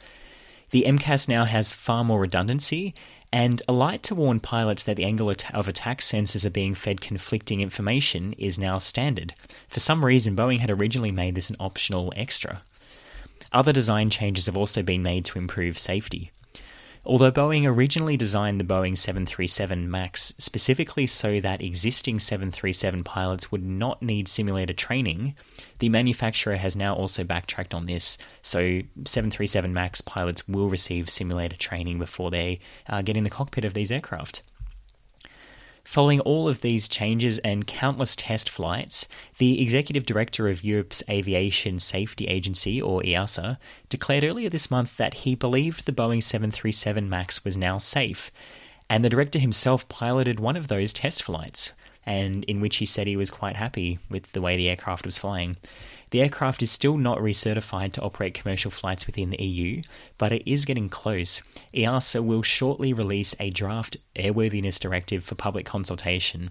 The 0.71 0.83
MCAS 0.85 1.29
now 1.29 1.45
has 1.45 1.71
far 1.71 2.03
more 2.03 2.19
redundancy 2.19 2.93
and 3.31 3.61
a 3.67 3.73
light 3.73 4.03
to 4.03 4.15
warn 4.15 4.39
pilots 4.39 4.83
that 4.83 4.95
the 4.95 5.05
angle 5.05 5.29
of 5.29 5.67
attack 5.67 5.99
sensors 6.01 6.45
are 6.45 6.49
being 6.49 6.73
fed 6.75 7.01
conflicting 7.01 7.61
information 7.61 8.33
is 8.33 8.59
now 8.59 8.77
standard. 8.77 9.33
For 9.67 9.79
some 9.79 10.03
reason, 10.03 10.35
Boeing 10.35 10.59
had 10.59 10.69
originally 10.69 11.11
made 11.11 11.35
this 11.35 11.49
an 11.49 11.57
optional 11.59 12.13
extra. 12.15 12.61
Other 13.51 13.73
design 13.73 14.09
changes 14.09 14.45
have 14.45 14.57
also 14.57 14.81
been 14.81 15.03
made 15.03 15.25
to 15.25 15.39
improve 15.39 15.79
safety. 15.79 16.31
Although 17.07 17.31
Boeing 17.31 17.65
originally 17.65 18.17
designed 18.17 18.59
the 18.59 18.65
Boeing 18.65 18.97
737 18.97 19.89
MAX 19.89 20.33
specifically 20.37 21.07
so 21.07 21.39
that 21.39 21.61
existing 21.61 22.19
737 22.19 23.05
pilots 23.05 23.49
would 23.49 23.63
not 23.63 24.01
need 24.01 24.27
simulator 24.27 24.73
training, 24.73 25.33
the 25.79 25.87
manufacturer 25.87 26.57
has 26.57 26.75
now 26.75 26.93
also 26.93 27.23
backtracked 27.23 27.73
on 27.73 27.85
this. 27.85 28.17
So 28.41 28.81
737 29.05 29.73
MAX 29.73 30.01
pilots 30.01 30.45
will 30.49 30.67
receive 30.67 31.09
simulator 31.09 31.55
training 31.55 31.97
before 31.97 32.29
they 32.29 32.59
uh, 32.89 33.01
get 33.01 33.15
in 33.15 33.23
the 33.23 33.29
cockpit 33.29 33.63
of 33.63 33.73
these 33.73 33.89
aircraft. 33.89 34.43
Following 35.87 36.19
all 36.19 36.49
of 36.49 36.59
these 36.59 36.89
changes 36.89 37.39
and 37.39 37.65
countless 37.65 38.13
test 38.13 38.49
flights, 38.49 39.07
the 39.37 39.61
executive 39.61 40.05
director 40.05 40.49
of 40.49 40.61
Europe's 40.61 41.01
Aviation 41.09 41.79
Safety 41.79 42.25
Agency, 42.25 42.81
or 42.81 43.01
EASA, 43.03 43.57
declared 43.87 44.25
earlier 44.25 44.49
this 44.49 44.69
month 44.69 44.97
that 44.97 45.13
he 45.13 45.33
believed 45.33 45.85
the 45.85 45.93
Boeing 45.93 46.21
737 46.21 47.09
MAX 47.09 47.45
was 47.45 47.55
now 47.55 47.77
safe, 47.77 48.31
and 48.89 49.01
the 49.01 49.09
director 49.09 49.39
himself 49.39 49.87
piloted 49.87 50.41
one 50.41 50.57
of 50.57 50.67
those 50.67 50.91
test 50.91 51.23
flights, 51.23 51.71
and 52.05 52.43
in 52.43 52.59
which 52.59 52.75
he 52.77 52.85
said 52.85 53.07
he 53.07 53.15
was 53.15 53.31
quite 53.31 53.55
happy 53.55 53.97
with 54.09 54.29
the 54.33 54.41
way 54.41 54.57
the 54.57 54.67
aircraft 54.67 55.05
was 55.05 55.17
flying. 55.17 55.55
The 56.09 56.21
aircraft 56.21 56.63
is 56.63 56.71
still 56.71 56.97
not 56.97 57.19
recertified 57.19 57.93
to 57.93 58.01
operate 58.01 58.33
commercial 58.33 58.71
flights 58.71 59.07
within 59.07 59.29
the 59.29 59.43
EU, 59.43 59.81
but 60.17 60.31
it 60.31 60.49
is 60.49 60.65
getting 60.65 60.89
close. 60.89 61.41
EASA 61.73 62.23
will 62.23 62.43
shortly 62.43 62.93
release 62.93 63.35
a 63.39 63.49
draft 63.49 63.97
airworthiness 64.15 64.79
directive 64.79 65.23
for 65.23 65.35
public 65.35 65.65
consultation. 65.65 66.49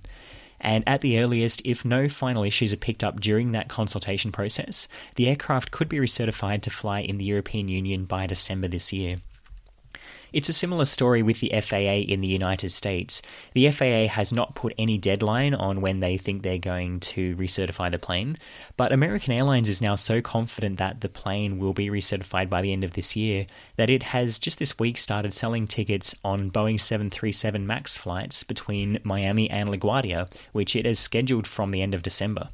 And 0.61 0.85
at 0.87 1.01
the 1.01 1.19
earliest, 1.19 1.63
if 1.65 1.85
no 1.85 2.09
final 2.09 2.45
issues 2.45 2.73
are 2.73 2.79
picked 2.79 3.05
up 3.05 3.21
during 3.21 3.53
that 3.53 3.69
consultation 3.69 4.33
process, 4.33 4.89
the 5.17 5.29
aircraft 5.29 5.71
could 5.71 5.89
be 5.89 5.99
recertified 5.99 6.63
to 6.63 6.71
fly 6.71 7.01
in 7.01 7.19
the 7.19 7.25
European 7.25 7.69
Union 7.69 8.05
by 8.05 8.27
December 8.27 8.69
this 8.69 8.93
year. 8.93 9.21
It's 10.33 10.49
a 10.49 10.53
similar 10.53 10.85
story 10.85 11.23
with 11.23 11.41
the 11.41 11.53
FAA 11.61 12.05
in 12.13 12.21
the 12.21 12.29
United 12.29 12.71
States. 12.71 13.23
The 13.55 13.71
FAA 13.71 14.09
has 14.09 14.33
not 14.33 14.55
put 14.55 14.75
any 14.77 14.99
deadline 14.99 15.55
on 15.55 15.81
when 15.81 16.01
they 16.01 16.17
think 16.17 16.43
they're 16.43 16.59
going 16.59 17.01
to 17.01 17.37
recertify 17.37 17.91
the 17.91 17.99
plane, 17.99 18.37
but 18.77 18.93
American 18.93 19.33
Airlines 19.33 19.69
is 19.69 19.81
now 19.81 19.95
so 19.95 20.21
confident 20.21 20.79
that 20.79 21.01
the 21.01 21.09
plane 21.09 21.59
will 21.59 21.73
be 21.73 21.89
recertified 21.89 22.49
by 22.49 22.61
the 22.61 22.73
end 22.73 22.85
of 22.85 22.95
this 22.95 23.15
year 23.15 23.47
that 23.77 23.91
it 23.91 24.03
has 24.05 24.39
just 24.39 24.59
this 24.59 24.79
week 24.79 24.99
started 24.99 25.33
selling 25.33 25.67
tickets 25.67 26.15
on 26.25 26.51
Boeing 26.51 26.81
737 26.81 27.67
MAX 27.67 27.97
flights 27.97 28.43
between 28.43 28.99
Miami 29.05 29.49
and 29.49 29.69
LaGuardia, 29.69 30.33
which 30.53 30.75
it 30.75 30.85
has 30.85 30.99
scheduled 30.99 31.47
from 31.47 31.71
the 31.71 31.83
end 31.83 31.95
of 31.95 32.03
December. 32.03 32.51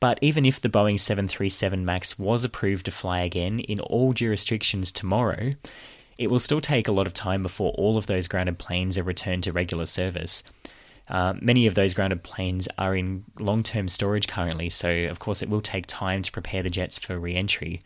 But 0.00 0.18
even 0.20 0.44
if 0.44 0.60
the 0.60 0.68
Boeing 0.68 0.98
737 0.98 1.84
MAX 1.84 2.18
was 2.18 2.44
approved 2.44 2.84
to 2.84 2.90
fly 2.90 3.20
again 3.20 3.60
in 3.60 3.80
all 3.80 4.12
jurisdictions 4.12 4.92
tomorrow, 4.92 5.54
it 6.18 6.30
will 6.30 6.38
still 6.38 6.60
take 6.60 6.88
a 6.88 6.92
lot 6.92 7.06
of 7.06 7.12
time 7.12 7.42
before 7.42 7.72
all 7.72 7.96
of 7.96 8.06
those 8.06 8.28
grounded 8.28 8.58
planes 8.58 8.96
are 8.98 9.02
returned 9.02 9.42
to 9.44 9.52
regular 9.52 9.86
service. 9.86 10.42
Uh, 11.08 11.34
many 11.40 11.66
of 11.66 11.74
those 11.74 11.92
grounded 11.92 12.22
planes 12.22 12.66
are 12.78 12.96
in 12.96 13.24
long 13.38 13.62
term 13.62 13.88
storage 13.88 14.26
currently, 14.26 14.70
so 14.70 14.90
of 14.90 15.18
course 15.18 15.42
it 15.42 15.48
will 15.48 15.60
take 15.60 15.86
time 15.86 16.22
to 16.22 16.32
prepare 16.32 16.62
the 16.62 16.70
jets 16.70 16.98
for 16.98 17.18
re 17.18 17.34
entry. 17.34 17.82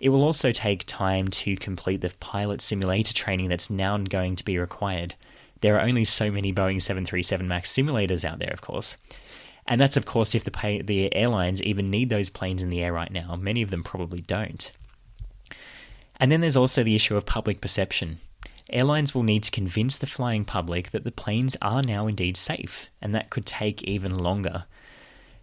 It 0.00 0.10
will 0.10 0.22
also 0.22 0.52
take 0.52 0.84
time 0.86 1.28
to 1.28 1.56
complete 1.56 2.00
the 2.00 2.12
pilot 2.20 2.60
simulator 2.60 3.12
training 3.12 3.48
that's 3.48 3.70
now 3.70 3.96
going 3.98 4.36
to 4.36 4.44
be 4.44 4.58
required. 4.58 5.14
There 5.60 5.76
are 5.76 5.86
only 5.86 6.04
so 6.04 6.30
many 6.30 6.52
Boeing 6.52 6.80
737 6.80 7.48
MAX 7.48 7.72
simulators 7.72 8.24
out 8.24 8.38
there, 8.38 8.52
of 8.52 8.60
course. 8.60 8.96
And 9.66 9.80
that's, 9.80 9.96
of 9.96 10.06
course, 10.06 10.34
if 10.34 10.44
the, 10.44 10.52
pay- 10.52 10.82
the 10.82 11.14
airlines 11.14 11.62
even 11.62 11.90
need 11.90 12.10
those 12.10 12.30
planes 12.30 12.62
in 12.62 12.70
the 12.70 12.82
air 12.82 12.92
right 12.92 13.10
now. 13.10 13.36
Many 13.36 13.60
of 13.60 13.70
them 13.70 13.82
probably 13.82 14.20
don't. 14.20 14.70
And 16.20 16.32
then 16.32 16.40
there's 16.40 16.56
also 16.56 16.82
the 16.82 16.94
issue 16.94 17.16
of 17.16 17.26
public 17.26 17.60
perception. 17.60 18.18
Airlines 18.70 19.14
will 19.14 19.22
need 19.22 19.44
to 19.44 19.50
convince 19.50 19.96
the 19.96 20.06
flying 20.06 20.44
public 20.44 20.90
that 20.90 21.04
the 21.04 21.12
planes 21.12 21.56
are 21.62 21.82
now 21.82 22.06
indeed 22.06 22.36
safe, 22.36 22.90
and 23.00 23.14
that 23.14 23.30
could 23.30 23.46
take 23.46 23.82
even 23.84 24.18
longer. 24.18 24.64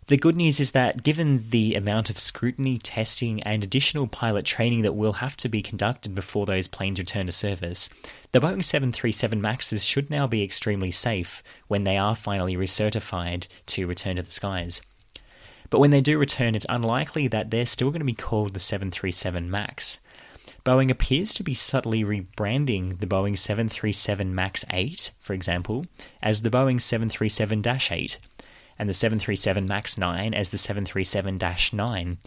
The 0.08 0.18
good 0.18 0.36
news 0.36 0.60
is 0.60 0.72
that 0.72 1.02
given 1.02 1.50
the 1.50 1.74
amount 1.74 2.12
of 2.12 2.20
scrutiny, 2.20 2.78
testing, 2.78 3.42
and 3.42 3.64
additional 3.64 4.06
pilot 4.06 4.46
training 4.46 4.84
that 4.84 4.94
will 4.94 5.14
have 5.14 5.36
to 5.38 5.50
be 5.50 5.64
conducted 5.64 6.14
before 6.14 6.46
those 6.46 6.68
planes 6.68 7.00
return 7.00 7.26
to 7.26 7.32
service, 7.32 7.90
the 8.32 8.40
Boeing 8.40 8.64
737 8.64 9.42
MAXs 9.42 9.90
should 9.90 10.12
now 10.12 10.28
be 10.28 10.44
extremely 10.44 10.92
safe 10.92 11.42
when 11.68 11.86
they 11.86 11.98
are 11.98 12.16
finally 12.16 12.56
recertified 12.56 13.48
to 13.66 13.88
return 13.88 14.18
to 14.18 14.22
the 14.22 14.30
skies. 14.30 14.84
But 15.72 15.80
when 15.80 15.90
they 15.90 16.02
do 16.02 16.20
return, 16.20 16.54
it's 16.54 16.68
unlikely 16.70 17.28
that 17.30 17.50
they're 17.50 17.66
still 17.66 17.90
going 17.90 18.02
to 18.02 18.06
be 18.06 18.14
called 18.14 18.54
the 18.54 18.60
737 18.60 19.50
MAX. 19.50 20.00
Boeing 20.66 20.90
appears 20.90 21.32
to 21.36 21.44
be 21.44 21.54
subtly 21.54 22.04
rebranding 22.04 23.00
the 23.00 23.06
Boeing 23.06 23.38
737 23.38 24.34
MAX 24.34 24.66
8, 24.72 25.12
for 25.20 25.34
example, 25.34 25.86
as 26.24 26.42
the 26.42 26.50
Boeing 26.50 26.82
737 26.82 27.64
8, 27.68 28.18
and 28.80 28.90
the 28.90 28.94
737 28.94 29.68
MAX 29.68 29.96
9 29.96 30.34
as 30.34 30.50
the 30.50 30.58
737 30.58 31.38
9. 31.78 32.18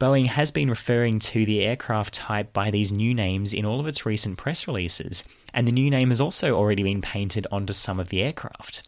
Boeing 0.00 0.26
has 0.28 0.50
been 0.50 0.70
referring 0.70 1.18
to 1.18 1.44
the 1.44 1.60
aircraft 1.60 2.14
type 2.14 2.54
by 2.54 2.70
these 2.70 2.90
new 2.90 3.12
names 3.12 3.52
in 3.52 3.66
all 3.66 3.80
of 3.80 3.86
its 3.86 4.06
recent 4.06 4.38
press 4.38 4.66
releases, 4.66 5.22
and 5.52 5.68
the 5.68 5.72
new 5.72 5.90
name 5.90 6.08
has 6.08 6.22
also 6.22 6.54
already 6.54 6.82
been 6.82 7.02
painted 7.02 7.46
onto 7.52 7.74
some 7.74 8.00
of 8.00 8.08
the 8.08 8.22
aircraft. 8.22 8.82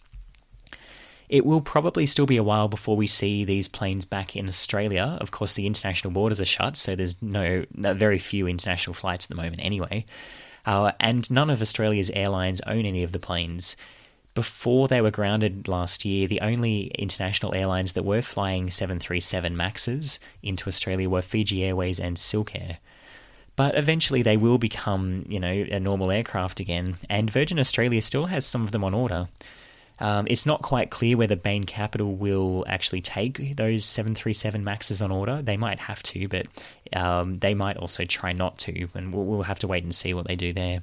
It 1.35 1.45
will 1.45 1.63
probably 1.63 2.07
still 2.07 2.27
be 2.27 2.37
a 2.37 2.45
while 2.45 2.69
before 2.69 2.97
we 2.97 3.09
see 3.09 3.45
these 3.45 3.67
planes 3.67 4.05
back 4.05 4.37
in 4.37 4.49
Australia. 4.49 5.19
Of 5.21 5.33
course, 5.33 5.55
the 5.55 5.67
international 5.67 6.13
borders 6.13 6.41
are 6.41 6.45
shut, 6.45 6.77
so 6.77 6.95
there's 6.95 7.21
no 7.21 7.65
very 7.75 8.21
few 8.21 8.47
international 8.47 8.95
flights 8.95 9.25
at 9.25 9.31
the 9.31 9.43
moment 9.43 9.59
anyway. 9.59 10.07
Uh, 10.65 10.93
and 11.01 11.29
none 11.33 11.51
of 11.51 11.61
Australia's 11.61 12.11
airlines 12.11 12.61
own 12.69 12.87
any 12.87 13.03
of 13.03 13.11
the 13.11 13.19
planes. 13.19 13.75
Before 14.35 14.87
they 14.87 15.01
were 15.01 15.11
grounded 15.11 15.67
last 15.67 16.05
year, 16.05 16.29
the 16.29 16.41
only 16.41 16.93
international 16.97 17.53
airlines 17.53 17.95
that 17.95 18.05
were 18.05 18.23
flying 18.23 18.71
737 18.71 19.57
Maxes 19.57 20.21
into 20.41 20.69
Australia 20.69 21.11
were 21.11 21.21
Fiji 21.21 21.65
Airways 21.65 21.99
and 21.99 22.17
Silk 22.17 22.55
Air. 22.55 22.79
But 23.57 23.77
eventually 23.77 24.23
they 24.23 24.37
will 24.37 24.59
become, 24.59 25.25
you 25.29 25.41
know, 25.41 25.67
a 25.69 25.81
normal 25.81 26.13
aircraft 26.13 26.61
again, 26.61 26.99
and 27.11 27.29
Virgin 27.29 27.59
Australia 27.59 28.03
still 28.03 28.27
has 28.27 28.47
some 28.47 28.63
of 28.63 28.71
them 28.71 28.85
on 28.85 28.95
order. 28.95 29.27
Um, 30.01 30.27
it's 30.29 30.45
not 30.45 30.63
quite 30.63 30.91
clear 30.91 31.17
whether 31.17 31.37
Bain 31.37 31.65
Capital 31.65 32.15
will 32.15 32.65
actually 32.69 33.01
take 33.01 33.57
those 33.57 33.85
737 33.85 34.65
Maxes 34.65 35.01
on 35.01 35.13
order. 35.13 35.41
They 35.41 35.57
might 35.57 35.79
have 35.79 36.03
to, 36.05 36.29
but 36.29 36.47
um, 36.93 37.39
they 37.39 37.55
might 37.55 37.77
also 37.77 38.05
try 38.05 38.33
not 38.33 38.59
to, 38.59 38.89
and 38.95 39.15
we'll, 39.15 39.25
we'll 39.25 39.43
have 39.43 39.61
to 39.61 39.69
wait 39.69 39.85
and 39.85 39.95
see 39.95 40.13
what 40.13 40.27
they 40.27 40.37
do 40.37 40.53
there. 40.53 40.83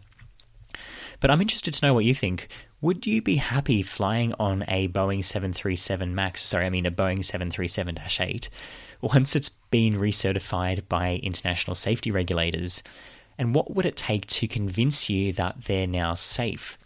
But 1.20 1.30
I'm 1.30 1.42
interested 1.42 1.74
to 1.74 1.86
know 1.86 1.94
what 1.94 2.06
you 2.06 2.16
think. 2.16 2.48
Would 2.80 3.06
you 3.06 3.22
be 3.22 3.36
happy 3.36 3.84
flying 3.84 4.34
on 4.40 4.64
a 4.68 4.88
Boeing 4.88 5.24
737 5.24 6.16
MAX, 6.16 6.42
sorry, 6.42 6.66
I 6.66 6.70
mean 6.70 6.86
a 6.86 6.92
Boeing 6.92 7.24
737 7.24 8.00
8, 8.20 8.50
once 9.02 9.36
it's 9.36 9.50
been 9.50 9.96
recertified 9.96 10.88
by 10.88 11.20
international 11.22 11.76
safety 11.76 12.10
regulators? 12.12 12.82
And 13.38 13.54
what 13.54 13.76
would 13.76 13.86
it 13.86 13.96
take 13.96 14.26
to 14.28 14.48
convince 14.48 15.10
you 15.10 15.34
that 15.34 15.66
they're 15.66 15.88
now 15.88 16.16
safe? 16.16 16.78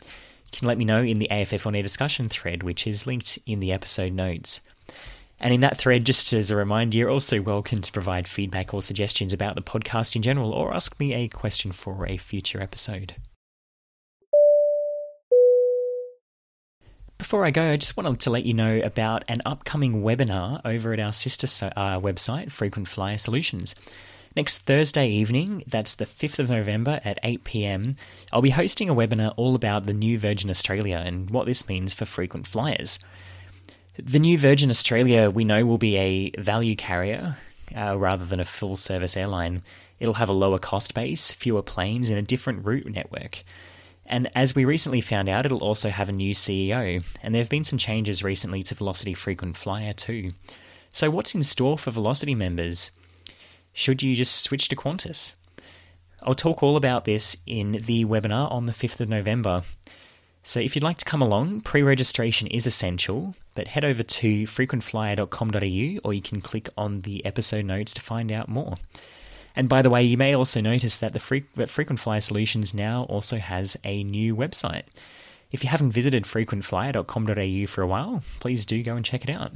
Can 0.56 0.68
let 0.68 0.78
me 0.78 0.86
know 0.86 1.02
in 1.02 1.20
the 1.20 1.30
AFF 1.30 1.68
on 1.68 1.76
Air 1.76 1.84
discussion 1.84 2.30
thread, 2.30 2.63
which 2.63 2.88
is 2.88 3.06
linked 3.06 3.38
in 3.46 3.60
the 3.60 3.72
episode 3.72 4.13
notes. 4.13 4.62
And 5.39 5.54
in 5.54 5.60
that 5.60 5.78
thread, 5.78 6.06
just 6.06 6.32
as 6.32 6.50
a 6.50 6.56
reminder, 6.56 6.98
you're 6.98 7.10
also 7.10 7.41
welcome 7.41 7.82
to 7.82 7.91
provide 7.91 8.28
feedback 8.28 8.74
or 8.74 8.82
suggestions 8.82 9.34
about 9.34 9.56
the 9.56 9.62
podcast 9.62 10.15
in 10.15 10.22
general, 10.22 10.52
or 10.52 10.74
ask 10.74 10.98
me 10.98 11.13
a 11.13 11.28
question 11.28 11.74
for 11.74 12.08
a 12.08 12.15
future 12.15 12.62
episode. 12.62 13.15
Before 17.18 17.46
I 17.46 17.52
go, 17.52 17.72
I 17.72 17.78
just 17.78 17.98
wanted 17.98 18.20
to 18.22 18.30
let 18.30 18.46
you 18.46 18.54
know 18.54 18.80
about 18.84 19.26
an 19.28 19.41
upcoming 19.46 20.04
webinar 20.04 20.62
over 20.63 20.94
at 20.94 21.00
our 21.00 21.13
sister 21.13 21.48
uh, 21.76 22.00
website, 22.00 22.52
Frequent 22.52 22.88
Flyer 22.88 23.18
Solutions. 23.18 23.76
Next 24.36 24.63
Thursday 24.63 25.08
evening, 25.08 25.63
that's 25.65 25.95
the 25.95 26.04
5th 26.04 26.39
of 26.39 26.50
November 26.50 27.00
at 27.06 27.19
8 27.24 27.45
pm, 27.45 27.95
I'll 28.34 28.41
be 28.41 28.50
hosting 28.50 28.89
a 28.89 28.95
webinar 28.95 29.34
all 29.38 29.56
about 29.56 29.86
the 29.86 29.93
new 29.93 30.19
Virgin 30.19 30.50
Australia 30.50 31.02
and 31.06 31.30
what 31.30 31.45
this 31.45 31.69
means 31.69 31.93
for 31.93 32.04
frequent 32.04 32.45
flyers. 32.45 33.00
The 33.98 34.19
new 34.19 34.38
Virgin 34.38 34.69
Australia, 34.69 35.30
we 35.30 35.45
know, 35.45 35.65
will 35.65 35.78
be 35.78 35.95
a 35.95 36.32
value 36.32 36.76
carrier 36.76 37.38
uh, 37.74 37.98
rather 37.98 38.26
than 38.26 38.41
a 38.41 38.45
full 38.45 38.76
service 38.76 39.15
airline. 39.15 39.63
It'll 40.02 40.15
have 40.15 40.28
a 40.28 40.34
lower 40.34 40.60
cost 40.60 40.93
base, 40.93 41.32
fewer 41.32 41.62
planes, 41.62 42.10
and 42.10 42.19
a 42.19 42.21
different 42.21 42.65
route 42.65 42.88
network. 42.88 43.41
And 44.06 44.30
as 44.36 44.54
we 44.54 44.65
recently 44.65 45.00
found 45.00 45.30
out, 45.30 45.45
it'll 45.45 45.63
also 45.63 45.91
have 45.91 46.10
a 46.10 46.13
new 46.13 46.36
CEO, 46.36 47.06
and 47.24 47.34
there 47.34 47.41
have 47.41 47.50
been 47.50 47.63
some 47.63 47.80
changes 47.80 48.21
recently 48.21 48.63
to 48.63 48.76
Velocity 48.76 49.13
Frequent 49.13 49.56
Flyer 49.56 49.93
too. 49.93 50.34
So, 50.91 51.10
what's 51.10 51.34
in 51.34 51.42
store 51.44 51.77
for 51.77 51.92
Velocity 51.92 52.36
members? 52.36 52.92
Should 53.76 54.02
you 54.02 54.15
just 54.15 54.42
switch 54.42 54.69
to 54.69 54.76
Qantas? 54.76 55.34
I'll 56.23 56.34
talk 56.34 56.63
all 56.63 56.78
about 56.78 57.04
this 57.04 57.36
in 57.46 57.73
the 57.73 58.06
webinar 58.06 58.50
on 58.50 58.67
the 58.67 58.71
5th 58.71 59.02
of 59.02 59.10
November. 59.10 59.63
So 60.44 60.62
if 60.62 60.76
you'd 60.76 60.84
like 60.84 60.98
to 61.00 61.06
come 61.06 61.21
along, 61.21 61.60
pre 61.62 61.84
registration 61.84 62.48
is 62.48 62.65
essential, 62.65 63.36
but 63.54 63.67
head 63.67 63.84
over 63.84 64.02
to 64.02 64.44
frequentflyer.com.au 64.46 66.00
or 66.08 66.13
you 66.13 66.21
can 66.21 66.40
click 66.40 66.69
on 66.78 67.02
the 67.02 67.23
episode 67.26 67.65
notes 67.65 67.94
to 67.96 68.02
find 68.02 68.32
out 68.32 68.48
more. 68.48 68.78
And 69.58 69.67
by 69.67 69.82
the 69.82 69.90
way, 69.90 70.04
you 70.04 70.15
may 70.15 70.34
also 70.34 70.62
notice 70.62 70.98
that 71.00 71.13
the 71.13 71.19
Frequent 71.19 72.00
Flyer 72.00 72.21
Solutions 72.21 72.73
now 72.73 73.04
also 73.04 73.40
has 73.40 73.76
a 73.84 74.06
new 74.06 74.34
website. 74.38 74.84
If 75.52 75.65
you 75.65 75.69
haven't 75.69 75.92
visited 75.92 76.23
frequentflyer.com.au 76.23 77.67
for 77.67 77.82
a 77.82 77.88
while, 77.88 78.23
please 78.40 78.65
do 78.65 78.82
go 78.82 78.96
and 78.96 79.04
check 79.04 79.26
it 79.26 79.30
out. 79.30 79.52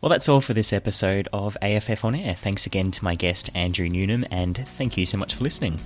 Well, 0.00 0.10
that's 0.10 0.28
all 0.28 0.40
for 0.40 0.54
this 0.54 0.72
episode 0.72 1.26
of 1.32 1.56
AFF 1.60 2.04
On 2.04 2.14
Air. 2.14 2.34
Thanks 2.34 2.66
again 2.66 2.92
to 2.92 3.02
my 3.02 3.16
guest, 3.16 3.50
Andrew 3.52 3.88
Newnham, 3.88 4.24
and 4.30 4.56
thank 4.56 4.96
you 4.96 5.04
so 5.04 5.18
much 5.18 5.34
for 5.34 5.42
listening. 5.42 5.80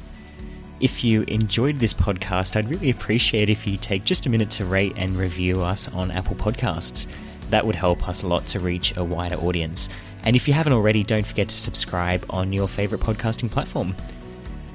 If 0.81 1.03
you 1.03 1.23
enjoyed 1.23 1.77
this 1.77 1.95
podcast, 1.95 2.55
I'd 2.55 2.69
really 2.69 2.91
appreciate 2.91 3.49
if 3.49 3.67
you 3.67 3.79
take 3.79 4.05
just 4.05 4.27
a 4.27 4.31
minute 4.31 4.51
to 4.51 4.67
rate 4.67 4.93
and 4.97 5.17
review 5.17 5.63
us 5.63 5.89
on 5.89 6.11
Apple 6.11 6.37
Podcasts. 6.37 7.07
That 7.49 7.65
would 7.65 7.75
help 7.75 8.07
us 8.07 8.23
a 8.23 8.29
lot 8.29 8.45
to 8.49 8.61
reach 8.61 8.95
a 8.99 9.05
wider 9.05 9.37
audience. 9.37 9.89
And 10.25 10.37
if 10.37 10.47
you 10.47 10.53
haven't 10.53 10.75
already, 10.75 11.03
don't 11.03 11.27
forget 11.27 11.49
to 11.49 11.57
subscribe 11.57 12.27
on 12.29 12.53
your 12.53 12.69
favourite 12.69 13.03
podcasting 13.03 13.51
platform. 13.51 13.97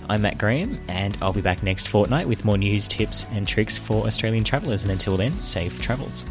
I'm 0.09 0.23
Matt 0.23 0.39
Graham, 0.39 0.81
and 0.87 1.15
I'll 1.21 1.31
be 1.31 1.41
back 1.41 1.61
next 1.61 1.89
fortnight 1.89 2.27
with 2.27 2.43
more 2.43 2.57
news, 2.57 2.87
tips, 2.87 3.27
and 3.33 3.47
tricks 3.47 3.77
for 3.77 4.07
Australian 4.07 4.43
travellers. 4.43 4.81
And 4.81 4.91
until 4.91 5.15
then, 5.15 5.39
safe 5.39 5.79
travels. 5.79 6.25